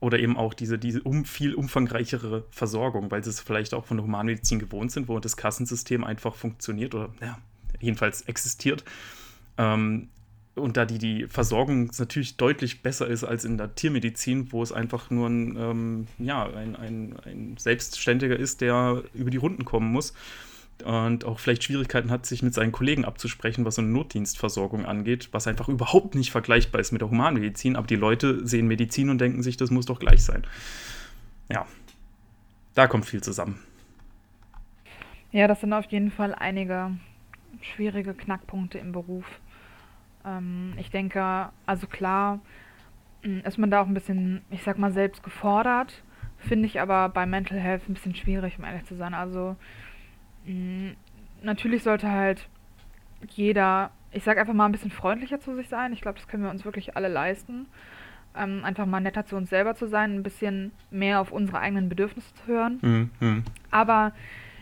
[0.01, 3.97] oder eben auch diese, diese um, viel umfangreichere Versorgung, weil sie es vielleicht auch von
[3.97, 7.37] der Humanmedizin gewohnt sind, wo das Kassensystem einfach funktioniert oder ja,
[7.79, 8.83] jedenfalls existiert.
[9.57, 10.09] Ähm,
[10.55, 14.71] und da die, die Versorgung natürlich deutlich besser ist als in der Tiermedizin, wo es
[14.71, 19.91] einfach nur ein, ähm, ja, ein, ein, ein Selbstständiger ist, der über die Runden kommen
[19.91, 20.13] muss
[20.83, 25.29] und auch vielleicht Schwierigkeiten hat, sich mit seinen Kollegen abzusprechen, was so eine Notdienstversorgung angeht,
[25.31, 27.75] was einfach überhaupt nicht vergleichbar ist mit der Humanmedizin.
[27.75, 30.43] Aber die Leute sehen Medizin und denken sich, das muss doch gleich sein.
[31.49, 31.65] Ja,
[32.73, 33.59] da kommt viel zusammen.
[35.31, 36.91] Ja, das sind auf jeden Fall einige
[37.61, 39.25] schwierige Knackpunkte im Beruf.
[40.25, 42.39] Ähm, ich denke, also klar
[43.21, 46.03] hm, ist man da auch ein bisschen, ich sag mal, selbst gefordert.
[46.37, 49.13] Finde ich aber bei Mental Health ein bisschen schwierig, um ehrlich zu sein.
[49.13, 49.55] Also
[51.41, 52.47] natürlich sollte halt
[53.29, 55.93] jeder, ich sag einfach mal, ein bisschen freundlicher zu sich sein.
[55.93, 57.67] Ich glaube, das können wir uns wirklich alle leisten.
[58.35, 61.89] Ähm, einfach mal netter zu uns selber zu sein, ein bisschen mehr auf unsere eigenen
[61.89, 63.11] Bedürfnisse zu hören.
[63.19, 63.43] Mhm.
[63.71, 64.13] Aber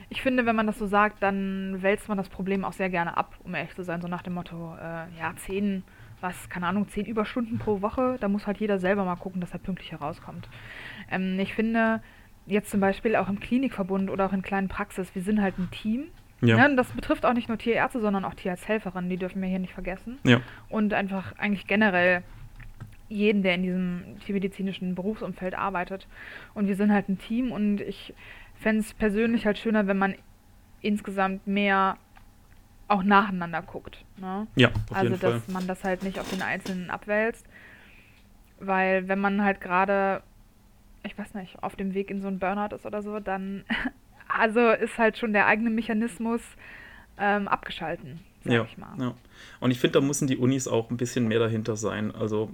[0.09, 3.15] ich finde, wenn man das so sagt, dann wälzt man das Problem auch sehr gerne
[3.15, 4.01] ab, um ehrlich zu sein.
[4.01, 5.83] So nach dem Motto, äh, ja, zehn,
[6.19, 9.53] was, keine Ahnung, zehn Überstunden pro Woche, da muss halt jeder selber mal gucken, dass
[9.53, 10.49] er pünktlich herauskommt.
[11.11, 12.01] Ähm, ich finde,
[12.49, 15.69] jetzt zum Beispiel auch im Klinikverbund oder auch in kleinen Praxis, wir sind halt ein
[15.71, 16.07] Team.
[16.41, 16.57] Ja.
[16.57, 16.75] ja.
[16.75, 20.19] das betrifft auch nicht nur Tierärzte, sondern auch Tierarzthelferinnen, die dürfen wir hier nicht vergessen.
[20.23, 20.41] Ja.
[20.69, 22.23] Und einfach eigentlich generell
[23.09, 26.07] jeden, der in diesem tiermedizinischen Berufsumfeld arbeitet.
[26.53, 28.13] Und wir sind halt ein Team und ich
[28.55, 30.15] fände es persönlich halt schöner, wenn man
[30.81, 31.97] insgesamt mehr
[32.87, 34.03] auch nacheinander guckt.
[34.17, 34.47] Ne?
[34.55, 37.45] Ja, auf also, jeden dass man das halt nicht auf den Einzelnen abwälzt.
[38.59, 40.21] Weil wenn man halt gerade,
[41.03, 43.63] ich weiß nicht, auf dem Weg in so einen Burnout ist oder so, dann
[44.27, 46.41] also ist halt schon der eigene Mechanismus
[47.17, 48.93] ähm, abgeschalten, sag ja, ich mal.
[48.97, 49.15] Ja.
[49.59, 52.13] Und ich finde, da müssen die Unis auch ein bisschen mehr dahinter sein.
[52.13, 52.51] Also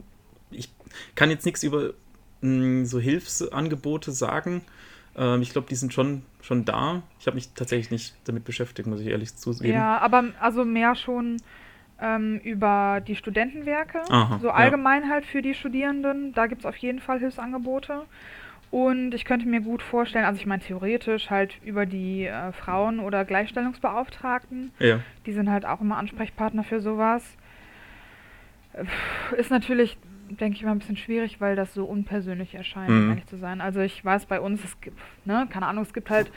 [0.51, 0.69] ich
[1.15, 1.93] kann jetzt nichts über
[2.41, 4.61] mh, hm, so Hilfsangebote sagen,
[5.17, 7.03] ähm, ich glaube, die sind schon, schon da.
[7.19, 9.73] Ich habe mich tatsächlich nicht damit beschäftigt, muss ich ehrlich zugeben.
[9.73, 11.37] Ja, aber also mehr schon
[12.01, 14.01] ähm, über die Studentenwerke.
[14.09, 15.09] Aha, so allgemein ja.
[15.09, 16.33] halt für die Studierenden.
[16.33, 18.03] Da gibt es auf jeden Fall Hilfsangebote.
[18.71, 22.99] Und ich könnte mir gut vorstellen, also ich meine theoretisch halt über die äh, Frauen-
[22.99, 24.71] oder Gleichstellungsbeauftragten.
[24.79, 24.99] Ja.
[25.25, 27.37] Die sind halt auch immer Ansprechpartner für sowas.
[29.37, 29.97] Ist natürlich
[30.29, 33.09] denke ich mal, ein bisschen schwierig, weil das so unpersönlich erscheint, mhm.
[33.09, 33.61] ehrlich zu sein.
[33.61, 36.31] Also ich weiß bei uns, es gibt, ne, keine Ahnung, es gibt halt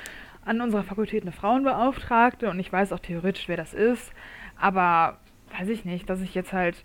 [0.45, 4.13] an unserer Fakultät eine Frauenbeauftragte und ich weiß auch theoretisch, wer das ist,
[4.59, 5.19] aber
[5.59, 6.85] weiß ich nicht, dass ich jetzt halt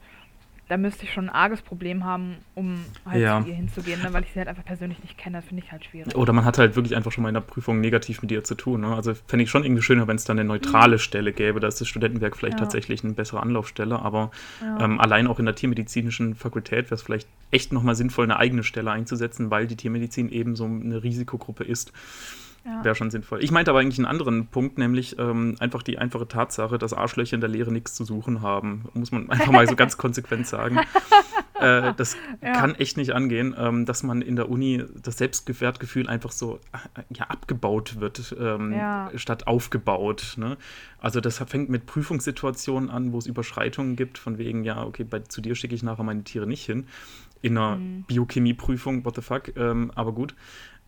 [0.69, 3.41] da müsste ich schon ein arges Problem haben, um halt ja.
[3.41, 4.13] zu ihr hinzugehen, ne?
[4.13, 6.15] weil ich sie halt einfach persönlich nicht kenne, finde ich halt schwierig.
[6.15, 8.55] Oder man hat halt wirklich einfach schon mal in der Prüfung negativ mit ihr zu
[8.55, 8.81] tun.
[8.81, 8.95] Ne?
[8.95, 10.99] Also fände ich schon irgendwie schöner, wenn es dann eine neutrale mhm.
[10.99, 11.59] Stelle gäbe.
[11.59, 12.63] Da ist das Studentenwerk vielleicht ja.
[12.63, 14.79] tatsächlich eine bessere Anlaufstelle, aber ja.
[14.85, 18.63] ähm, allein auch in der tiermedizinischen Fakultät wäre es vielleicht echt nochmal sinnvoll, eine eigene
[18.63, 21.91] Stelle einzusetzen, weil die Tiermedizin eben so eine Risikogruppe ist.
[22.65, 22.83] Ja.
[22.83, 23.43] Wäre schon sinnvoll.
[23.43, 27.35] Ich meinte aber eigentlich einen anderen Punkt, nämlich ähm, einfach die einfache Tatsache, dass Arschlöcher
[27.35, 28.85] in der Lehre nichts zu suchen haben.
[28.93, 30.79] Muss man einfach mal so ganz konsequent sagen.
[31.59, 32.53] Äh, das ja.
[32.53, 37.01] kann echt nicht angehen, ähm, dass man in der Uni das Selbstwertgefühl einfach so äh,
[37.13, 39.11] ja, abgebaut wird, ähm, ja.
[39.15, 40.35] statt aufgebaut.
[40.37, 40.57] Ne?
[40.99, 45.19] Also das fängt mit Prüfungssituationen an, wo es Überschreitungen gibt, von wegen, ja, okay, bei,
[45.19, 46.87] zu dir schicke ich nachher meine Tiere nicht hin.
[47.41, 48.03] In einer mhm.
[48.07, 50.33] Biochemieprüfung, what the fuck, ähm, aber gut.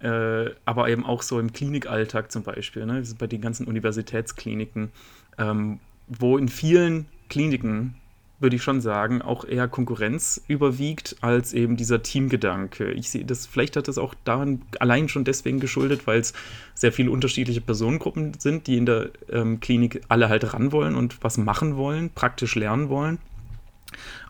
[0.05, 3.01] Äh, aber eben auch so im Klinikalltag zum Beispiel, ne?
[3.17, 4.91] bei den ganzen Universitätskliniken,
[5.39, 7.95] ähm, wo in vielen Kliniken,
[8.39, 12.91] würde ich schon sagen, auch eher Konkurrenz überwiegt als eben dieser Teamgedanke.
[12.91, 16.33] Ich sehe das, vielleicht hat das auch daran allein schon deswegen geschuldet, weil es
[16.75, 21.23] sehr viele unterschiedliche Personengruppen sind, die in der ähm, Klinik alle halt ran wollen und
[21.23, 23.17] was machen wollen, praktisch lernen wollen.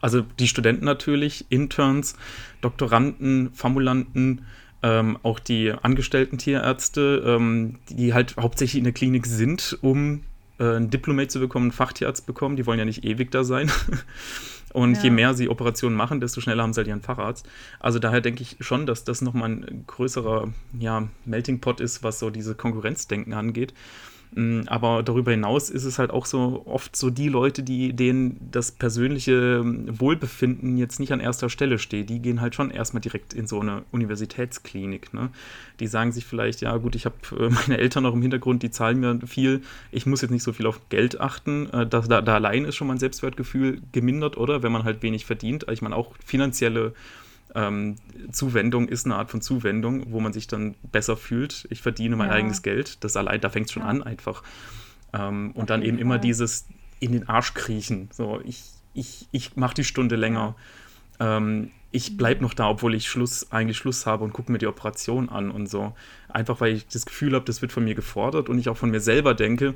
[0.02, 2.16] Also die Studenten natürlich, Interns,
[2.62, 4.46] Doktoranden, Formulanten,
[4.86, 10.22] ähm, auch die angestellten Tierärzte, ähm, die halt hauptsächlich in der Klinik sind, um
[10.60, 12.56] äh, ein Diplomate zu bekommen, einen Fachtierarzt bekommen.
[12.56, 13.72] Die wollen ja nicht ewig da sein.
[14.74, 15.04] Und ja.
[15.04, 17.48] je mehr sie Operationen machen, desto schneller haben sie halt ihren Facharzt.
[17.80, 22.20] Also daher denke ich schon, dass das nochmal ein größerer ja, Melting Pot ist, was
[22.20, 23.74] so diese Konkurrenzdenken angeht.
[24.36, 28.38] Mm, aber darüber hinaus ist es halt auch so oft so die Leute, die denen
[28.52, 33.00] das persönliche ähm, Wohlbefinden jetzt nicht an erster Stelle steht, die gehen halt schon erstmal
[33.00, 35.14] direkt in so eine Universitätsklinik.
[35.14, 35.30] Ne?
[35.80, 38.72] Die sagen sich vielleicht, ja gut, ich habe äh, meine Eltern noch im Hintergrund, die
[38.72, 39.62] zahlen mir viel,
[39.92, 41.70] ich muss jetzt nicht so viel auf Geld achten.
[41.70, 44.64] Äh, da, da, da allein ist schon mein Selbstwertgefühl gemindert, oder?
[44.64, 45.66] Wenn man halt wenig verdient.
[45.72, 46.94] Ich meine, auch finanzielle
[47.56, 47.96] ähm,
[48.32, 51.66] Zuwendung ist eine Art von Zuwendung, wo man sich dann besser fühlt.
[51.70, 52.36] Ich verdiene mein ja.
[52.36, 53.04] eigenes Geld.
[53.04, 53.90] Das allein, da fängt es schon ja.
[53.90, 54.44] an einfach.
[55.14, 56.02] Ähm, und dann eben Fall.
[56.02, 56.68] immer dieses
[57.00, 58.10] in den Arsch kriechen.
[58.12, 60.56] So, ich, ich, ich mache die Stunde länger.
[61.20, 64.68] Ähm, ich bleibe noch da, obwohl ich Schluss, eigentlich Schluss habe und gucke mir die
[64.68, 65.94] Operation an und so.
[66.28, 68.92] Einfach weil ich das Gefühl habe, das wird von mir gefordert und ich auch von
[68.92, 69.76] mir selber denke,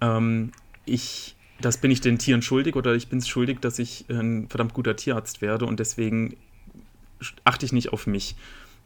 [0.00, 0.52] ähm,
[0.84, 4.48] ich, das bin ich den Tieren schuldig oder ich bin es schuldig, dass ich ein
[4.48, 6.36] verdammt guter Tierarzt werde und deswegen
[7.44, 8.36] achte ich nicht auf mich.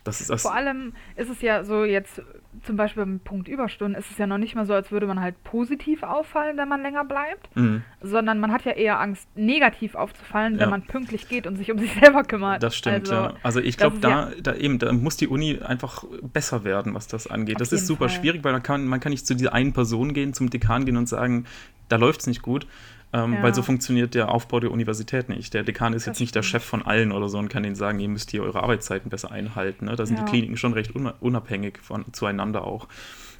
[0.04, 2.20] Das ist das Vor allem ist es ja so jetzt
[2.64, 5.20] zum Beispiel beim Punkt Überstunden ist es ja noch nicht mal so, als würde man
[5.20, 7.84] halt positiv auffallen, wenn man länger bleibt, Mhm.
[8.02, 10.70] sondern man hat ja eher Angst, negativ aufzufallen, wenn Ja.
[10.70, 12.64] man pünktlich geht und sich um sich selber kümmert.
[12.64, 13.34] Das stimmt, also, ja.
[13.44, 17.06] Also ich glaube, da, ja- da eben, da muss die Uni einfach besser werden, was
[17.06, 17.54] das angeht.
[17.56, 18.18] Auf das ist super Fall.
[18.20, 20.96] schwierig, weil man kann, man kann nicht zu dieser einen Person gehen, zum Dekan gehen
[20.96, 21.46] und sagen,
[21.88, 22.66] da läuft es nicht gut.
[23.14, 23.42] Ähm, Ja.
[23.42, 25.52] Weil so funktioniert der Aufbau der Universität nicht.
[25.54, 26.42] Der Dekan ist Das jetzt nicht der.
[26.42, 29.30] Chef von allen oder so und kann ihnen sagen, ihr müsst hier eure Arbeitszeiten besser
[29.30, 29.84] einhalten.
[29.86, 29.96] Ne?
[29.96, 30.24] Da sind Ja.
[30.24, 32.88] die Kliniken schon recht una- unabhängig von, zueinander auch.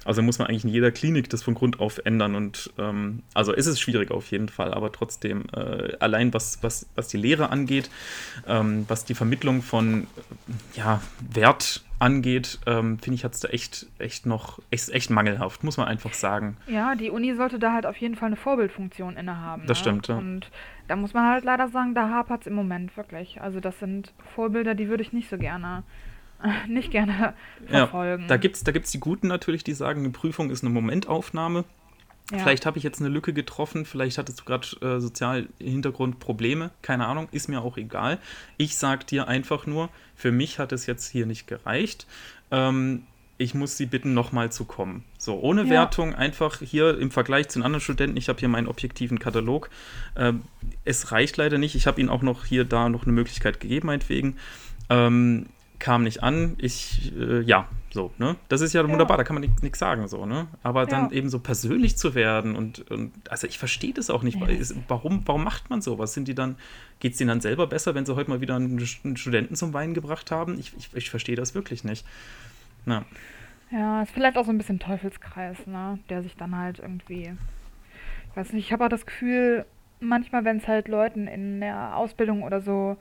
[0.05, 2.35] Also muss man eigentlich in jeder Klinik das von Grund auf ändern.
[2.35, 6.87] Und ähm, also ist es schwierig auf jeden Fall, aber trotzdem, äh, allein was, was,
[6.95, 7.89] was die Lehre angeht,
[8.47, 11.01] ähm, was die Vermittlung von äh, ja,
[11.31, 15.77] Wert angeht, ähm, finde ich, hat es da echt, echt noch, echt, echt mangelhaft, muss
[15.77, 16.57] man einfach sagen.
[16.67, 19.65] Ja, die Uni sollte da halt auf jeden Fall eine Vorbildfunktion innehaben.
[19.67, 19.81] Das ne?
[19.81, 20.17] stimmt, ja.
[20.17, 20.51] Und
[20.89, 23.41] da muss man halt leider sagen, da hapert es im Moment wirklich.
[23.41, 25.83] Also das sind Vorbilder, die würde ich nicht so gerne,
[26.67, 27.33] nicht gerne
[27.67, 28.23] verfolgen.
[28.23, 30.73] Ja, da gibt es da gibt's die Guten natürlich, die sagen, eine Prüfung ist eine
[30.73, 31.65] Momentaufnahme.
[32.31, 32.39] Ja.
[32.39, 36.71] Vielleicht habe ich jetzt eine Lücke getroffen, vielleicht hattest du gerade äh, sozial Hintergrund Probleme,
[36.81, 38.17] keine Ahnung, ist mir auch egal.
[38.57, 42.07] Ich sage dir einfach nur, für mich hat es jetzt hier nicht gereicht.
[42.49, 43.03] Ähm,
[43.37, 45.03] ich muss Sie bitten, nochmal zu kommen.
[45.17, 45.69] So, ohne Ja.
[45.69, 49.69] Wertung, einfach hier im Vergleich zu den anderen Studenten, ich habe hier meinen objektiven Katalog.
[50.15, 50.43] Ähm,
[50.85, 51.75] es reicht leider nicht.
[51.75, 54.37] Ich habe Ihnen auch noch hier da noch eine Möglichkeit gegeben, meinetwegen.
[54.89, 55.47] Ähm,
[55.83, 56.55] kam nicht an.
[56.59, 58.37] Ich, äh, ja, so, ne?
[58.47, 58.87] Das ist ja, Ja.
[58.89, 60.47] wunderbar, da kann man nichts sagen, so, ne?
[60.63, 61.11] Aber dann Ja.
[61.11, 64.39] eben so persönlich zu werden und, und also ich verstehe das auch nicht.
[64.39, 64.47] Ja.
[64.87, 66.13] Warum, warum macht man sowas?
[66.13, 66.55] Sind die dann,
[67.01, 69.73] geht es denen dann selber besser, wenn sie heute mal wieder einen, einen Studenten zum
[69.73, 70.57] Weinen gebracht haben?
[70.57, 72.05] Ich, ich, ich verstehe das wirklich nicht.
[72.85, 73.03] Na,
[73.69, 75.99] Ja, ist vielleicht auch so ein bisschen Teufelskreis, ne?
[76.09, 77.33] Der sich dann halt irgendwie.
[78.31, 79.65] Ich weiß nicht, ich habe auch das Gefühl,
[79.99, 82.95] manchmal, wenn es halt Leuten in der Ausbildung oder so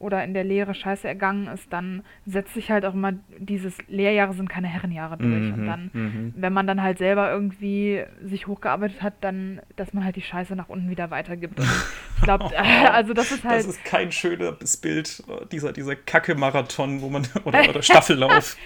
[0.00, 4.32] oder in der Lehre scheiße ergangen ist, dann setzt sich halt auch immer dieses Lehrjahre
[4.34, 5.28] sind keine Herrenjahre durch.
[5.44, 6.34] Mhm, Und dann, mhm.
[6.36, 10.56] wenn man dann halt selber irgendwie sich hochgearbeitet hat, dann, dass man halt die Scheiße
[10.56, 11.60] nach unten wieder weitergibt.
[11.60, 11.68] Und
[12.16, 12.50] ich glaube,
[12.92, 13.60] also das ist halt.
[13.60, 15.22] Das ist kein schönes Bild,
[15.52, 18.56] dieser, dieser Kacke-Marathon, wo man, oder, oder Staffellauf.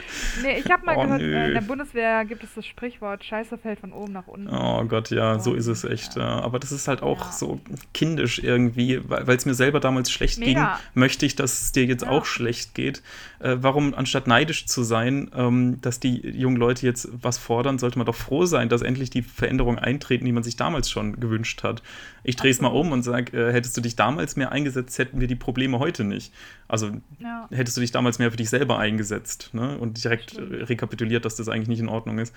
[0.43, 1.35] Nee, ich habe mal Oh, gehört, nö.
[1.35, 4.49] äh, in der Bundeswehr gibt es das Sprichwort, Scheiße fällt von oben nach unten.
[4.49, 6.15] Oh Gott, ja, so ist es echt.
[6.17, 6.41] Ja.
[6.41, 7.33] Aber das ist halt auch Ja.
[7.33, 7.61] so
[7.93, 10.79] kindisch irgendwie, weil es mir selber damals schlecht Mega.
[10.93, 12.11] ging, möchte ich, dass es dir jetzt Ja.
[12.11, 13.03] auch schlecht geht.
[13.41, 17.99] Äh, warum, anstatt neidisch zu sein, ähm, dass die jungen Leute jetzt was fordern, sollte
[17.99, 21.63] man doch froh sein, dass endlich die Veränderungen eintreten, die man sich damals schon gewünscht
[21.63, 21.83] hat.
[22.23, 25.21] Ich drehe es mal um und sage, äh, hättest du dich damals mehr eingesetzt, hätten
[25.21, 26.33] wir die Probleme heute nicht.
[26.69, 27.49] Also Ja.
[27.51, 29.77] hättest du dich damals mehr für dich selber eingesetzt ne?
[29.79, 30.53] und direkt Stimmt.
[30.53, 32.35] äh, rekapituliert, dass das eigentlich nicht in Ordnung ist,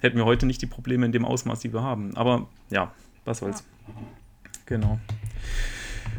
[0.00, 2.16] hätten wir heute nicht die Probleme in dem Ausmaß, die wir haben.
[2.16, 2.92] Aber ja,
[3.24, 3.64] was soll's.
[4.66, 4.98] Genau.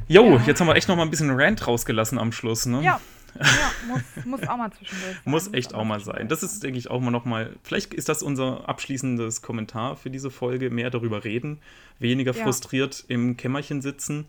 [0.09, 0.43] Jo, Ja.
[0.45, 2.65] jetzt haben wir echt noch mal ein bisschen Rant rausgelassen am Schluss.
[2.65, 2.81] Ne?
[2.83, 2.99] Ja,
[3.39, 3.45] ja
[3.87, 5.21] muss, muss auch mal zwischendurch sein.
[5.31, 6.27] Muss echt auch mal sein.
[6.27, 7.55] Das ist, denke ich, auch mal noch mal.
[7.63, 10.69] Vielleicht ist das unser abschließendes Kommentar für diese Folge.
[10.71, 11.59] Mehr darüber reden,
[11.99, 12.43] weniger Ja.
[12.43, 14.25] frustriert im Kämmerchen sitzen.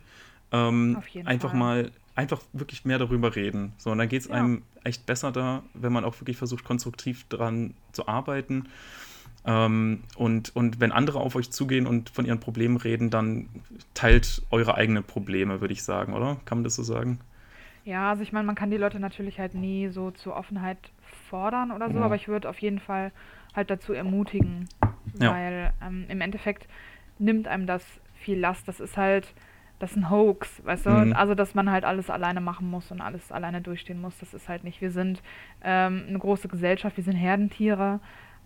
[0.53, 1.59] Ähm, Auf jeden einfach Fall.
[1.59, 3.73] mal, einfach wirklich mehr darüber reden.
[3.79, 7.25] So, und dann geht es einem echt besser da, wenn man auch wirklich versucht, konstruktiv
[7.29, 8.67] dran zu arbeiten.
[9.47, 13.49] Ähm, und, und wenn andere auf euch zugehen und von ihren Problemen reden, dann
[13.95, 16.37] teilt eure eigenen Probleme, würde ich sagen, oder?
[16.45, 17.21] Kann man das so sagen?
[17.85, 20.77] Ja, also ich meine, man kann die Leute natürlich halt nie so zur Offenheit
[21.31, 22.05] fordern oder so, Ja.
[22.05, 23.13] aber ich würde auf jeden Fall
[23.57, 24.69] halt dazu ermutigen,
[25.19, 25.33] Ja.
[25.33, 26.69] weil ähm, im Endeffekt
[27.19, 27.85] nimmt einem das
[28.17, 28.69] viel Last.
[28.69, 29.33] Das ist halt,
[29.79, 30.91] das ist ein Hoax, weißt du?
[30.91, 31.13] Mhm.
[31.15, 34.49] Also, dass man halt alles alleine machen muss und alles alleine durchstehen muss, das ist
[34.49, 34.83] halt nicht.
[34.83, 35.23] Wir sind
[35.65, 38.01] ähm, eine große Gesellschaft, wir sind Herdentiere,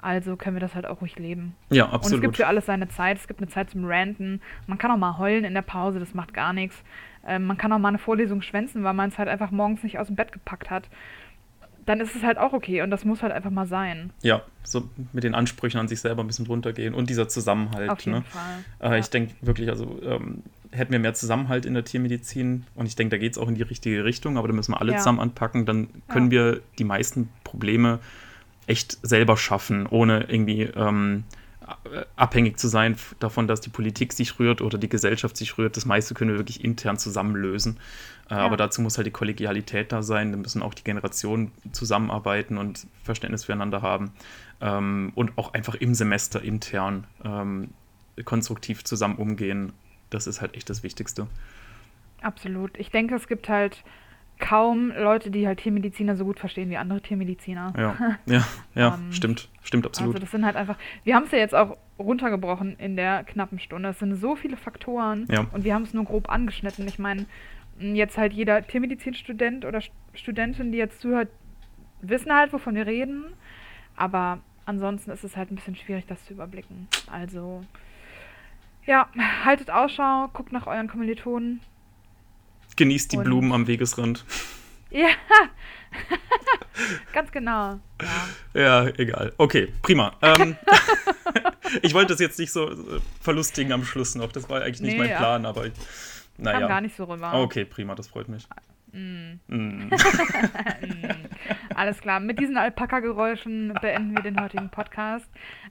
[0.05, 1.55] also können wir das halt auch ruhig leben.
[1.70, 2.36] Ja, Und es gibt absolut.
[2.36, 3.16] für alles seine Zeit.
[3.18, 4.40] Es gibt eine Zeit zum Ranten.
[4.66, 6.82] Man kann auch mal heulen in der Pause, das macht gar nichts.
[7.26, 9.98] Ähm, man kann auch mal eine Vorlesung schwänzen, weil man es halt einfach morgens nicht
[9.98, 10.88] aus dem Bett gepackt hat.
[11.86, 14.11] Dann ist es halt auch okay und das muss halt einfach mal sein.
[14.22, 17.90] Ja, so mit den Ansprüchen an sich selber ein bisschen runtergehen und dieser Zusammenhalt.
[17.90, 18.24] Auf jeden ne?
[18.24, 18.64] Fall.
[18.90, 18.98] Äh, Ja.
[18.98, 23.16] Ich denke wirklich, also ähm, hätten wir mehr Zusammenhalt in der Tiermedizin und ich denke,
[23.16, 24.98] da geht es auch in die richtige Richtung, aber da müssen wir alle Ja.
[24.98, 28.00] zusammen anpacken, dann können wir die meisten Probleme
[28.66, 31.24] echt selber schaffen, ohne irgendwie ähm,
[31.64, 35.76] äh, abhängig zu sein davon, dass die Politik sich rührt oder die Gesellschaft sich rührt.
[35.76, 37.78] Das meiste können wir wirklich intern zusammen lösen.
[38.28, 40.32] Äh, Aber dazu muss halt die Kollegialität da sein.
[40.32, 44.12] Da müssen auch die Generationen zusammenarbeiten und Verständnis füreinander haben.
[44.60, 47.70] Ähm, und auch einfach im Semester intern ähm,
[48.24, 49.72] konstruktiv zusammen umgehen.
[50.10, 51.26] Das ist halt echt das Wichtigste.
[52.22, 52.78] Absolut.
[52.78, 53.84] Ich denke, es gibt halt
[54.39, 57.72] kaum Leute, die halt Tiermediziner so gut verstehen wie andere Tiermediziner.
[57.76, 60.14] Ja, ja, ja, Ähm, stimmt, stimmt absolut.
[60.14, 63.59] Also das sind halt einfach, wir haben es ja jetzt auch runtergebrochen in der knappen
[63.59, 63.91] Stunde.
[63.91, 65.47] Es sind so viele Faktoren Ja.
[65.53, 66.87] und wir haben es nur grob angeschnitten.
[66.89, 67.26] Ich meine,
[67.78, 71.28] jetzt halt jeder Tiermedizinstudent oder St- Studentin, die jetzt zuhört,
[72.03, 73.24] wissen halt, wovon wir reden.
[73.97, 76.89] Aber ansonsten ist es halt ein bisschen schwierig, das zu überblicken.
[77.11, 77.64] Also,
[78.87, 79.09] ja,
[79.45, 81.61] haltet Ausschau, guckt nach euren Kommilitonen.
[82.77, 84.25] Genießt die und- Blumen am Wegesrand.
[84.91, 85.09] Ja,
[87.12, 87.81] ganz genau.
[88.55, 88.55] Ja.
[88.55, 89.33] Ja, egal.
[89.39, 90.12] Okay, prima.
[90.22, 90.57] Ähm,
[91.83, 92.70] ich wollte das jetzt nicht so
[93.20, 94.31] verlustigen am Schluss noch.
[94.31, 95.16] Das war eigentlich nicht Nee, mein ja.
[95.18, 95.72] Plan, aber ich,
[96.37, 96.81] Kam gar naja.
[96.81, 97.35] nicht so rüber.
[97.35, 98.47] Okay, prima, das freut mich.
[98.93, 99.33] Mm.
[99.49, 99.91] Mm.
[101.75, 105.27] Alles klar, mit diesen Alpaka-Geräuschen beenden wir den heutigen Podcast.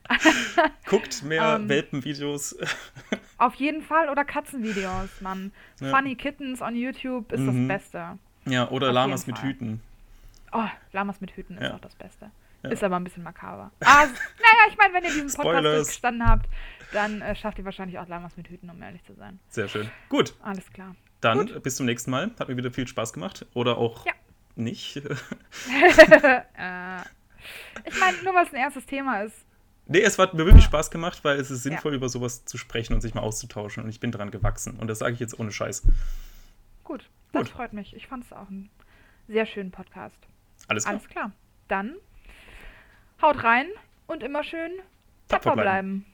[0.86, 1.68] Guckt mehr Ähm.
[1.68, 2.56] Welpenvideos.
[3.38, 5.52] Auf jeden Fall oder Katzenvideos, Mann.
[5.80, 5.90] Ja.
[5.96, 7.68] Funny Kittens on YouTube ist Mhm.
[7.68, 8.18] das Beste.
[8.46, 9.42] Ja, oder Auf Lamas mit.
[9.42, 9.80] Hüten.
[10.52, 11.74] Oh, Lamas mit Hüten ist Ja.
[11.74, 12.30] auch das Beste.
[12.62, 12.70] Ja.
[12.70, 13.70] Ist aber ein bisschen makaber.
[13.84, 16.48] Ah, naja, ich meine, wenn ihr diesen Podcast durchgestanden habt,
[16.92, 19.38] dann äh, schafft ihr wahrscheinlich auch Lamas mit Hüten, um ehrlich zu sein.
[19.48, 19.90] Sehr schön.
[20.08, 20.94] Gut, Alles klar.
[21.20, 22.30] dann bis zum nächsten Mal.
[22.38, 23.44] Hat mir wieder viel Spaß gemacht.
[23.54, 24.12] Oder auch Ja.
[24.54, 24.96] nicht.
[24.96, 25.02] äh,
[27.84, 29.43] ich meine, nur weil es ein erstes Thema ist.
[29.86, 31.72] Nee, es hat mir wirklich Spaß gemacht, weil es ist Ja.
[31.72, 33.82] sinnvoll, über sowas zu sprechen und sich mal auszutauschen.
[33.84, 34.78] Und ich bin dran gewachsen.
[34.78, 35.82] Und das sage ich jetzt ohne Scheiß.
[36.84, 37.48] Gut, das Gut.
[37.50, 37.94] freut mich.
[37.94, 38.70] Ich fand es auch einen
[39.28, 40.16] sehr schönen Podcast.
[40.68, 40.94] Alles klar.
[40.94, 41.32] Alles klar.
[41.68, 41.94] Dann
[43.20, 43.66] haut rein
[44.06, 44.72] und immer schön
[45.28, 46.00] Tapfer tapfer bleiben.
[46.00, 46.13] bleiben.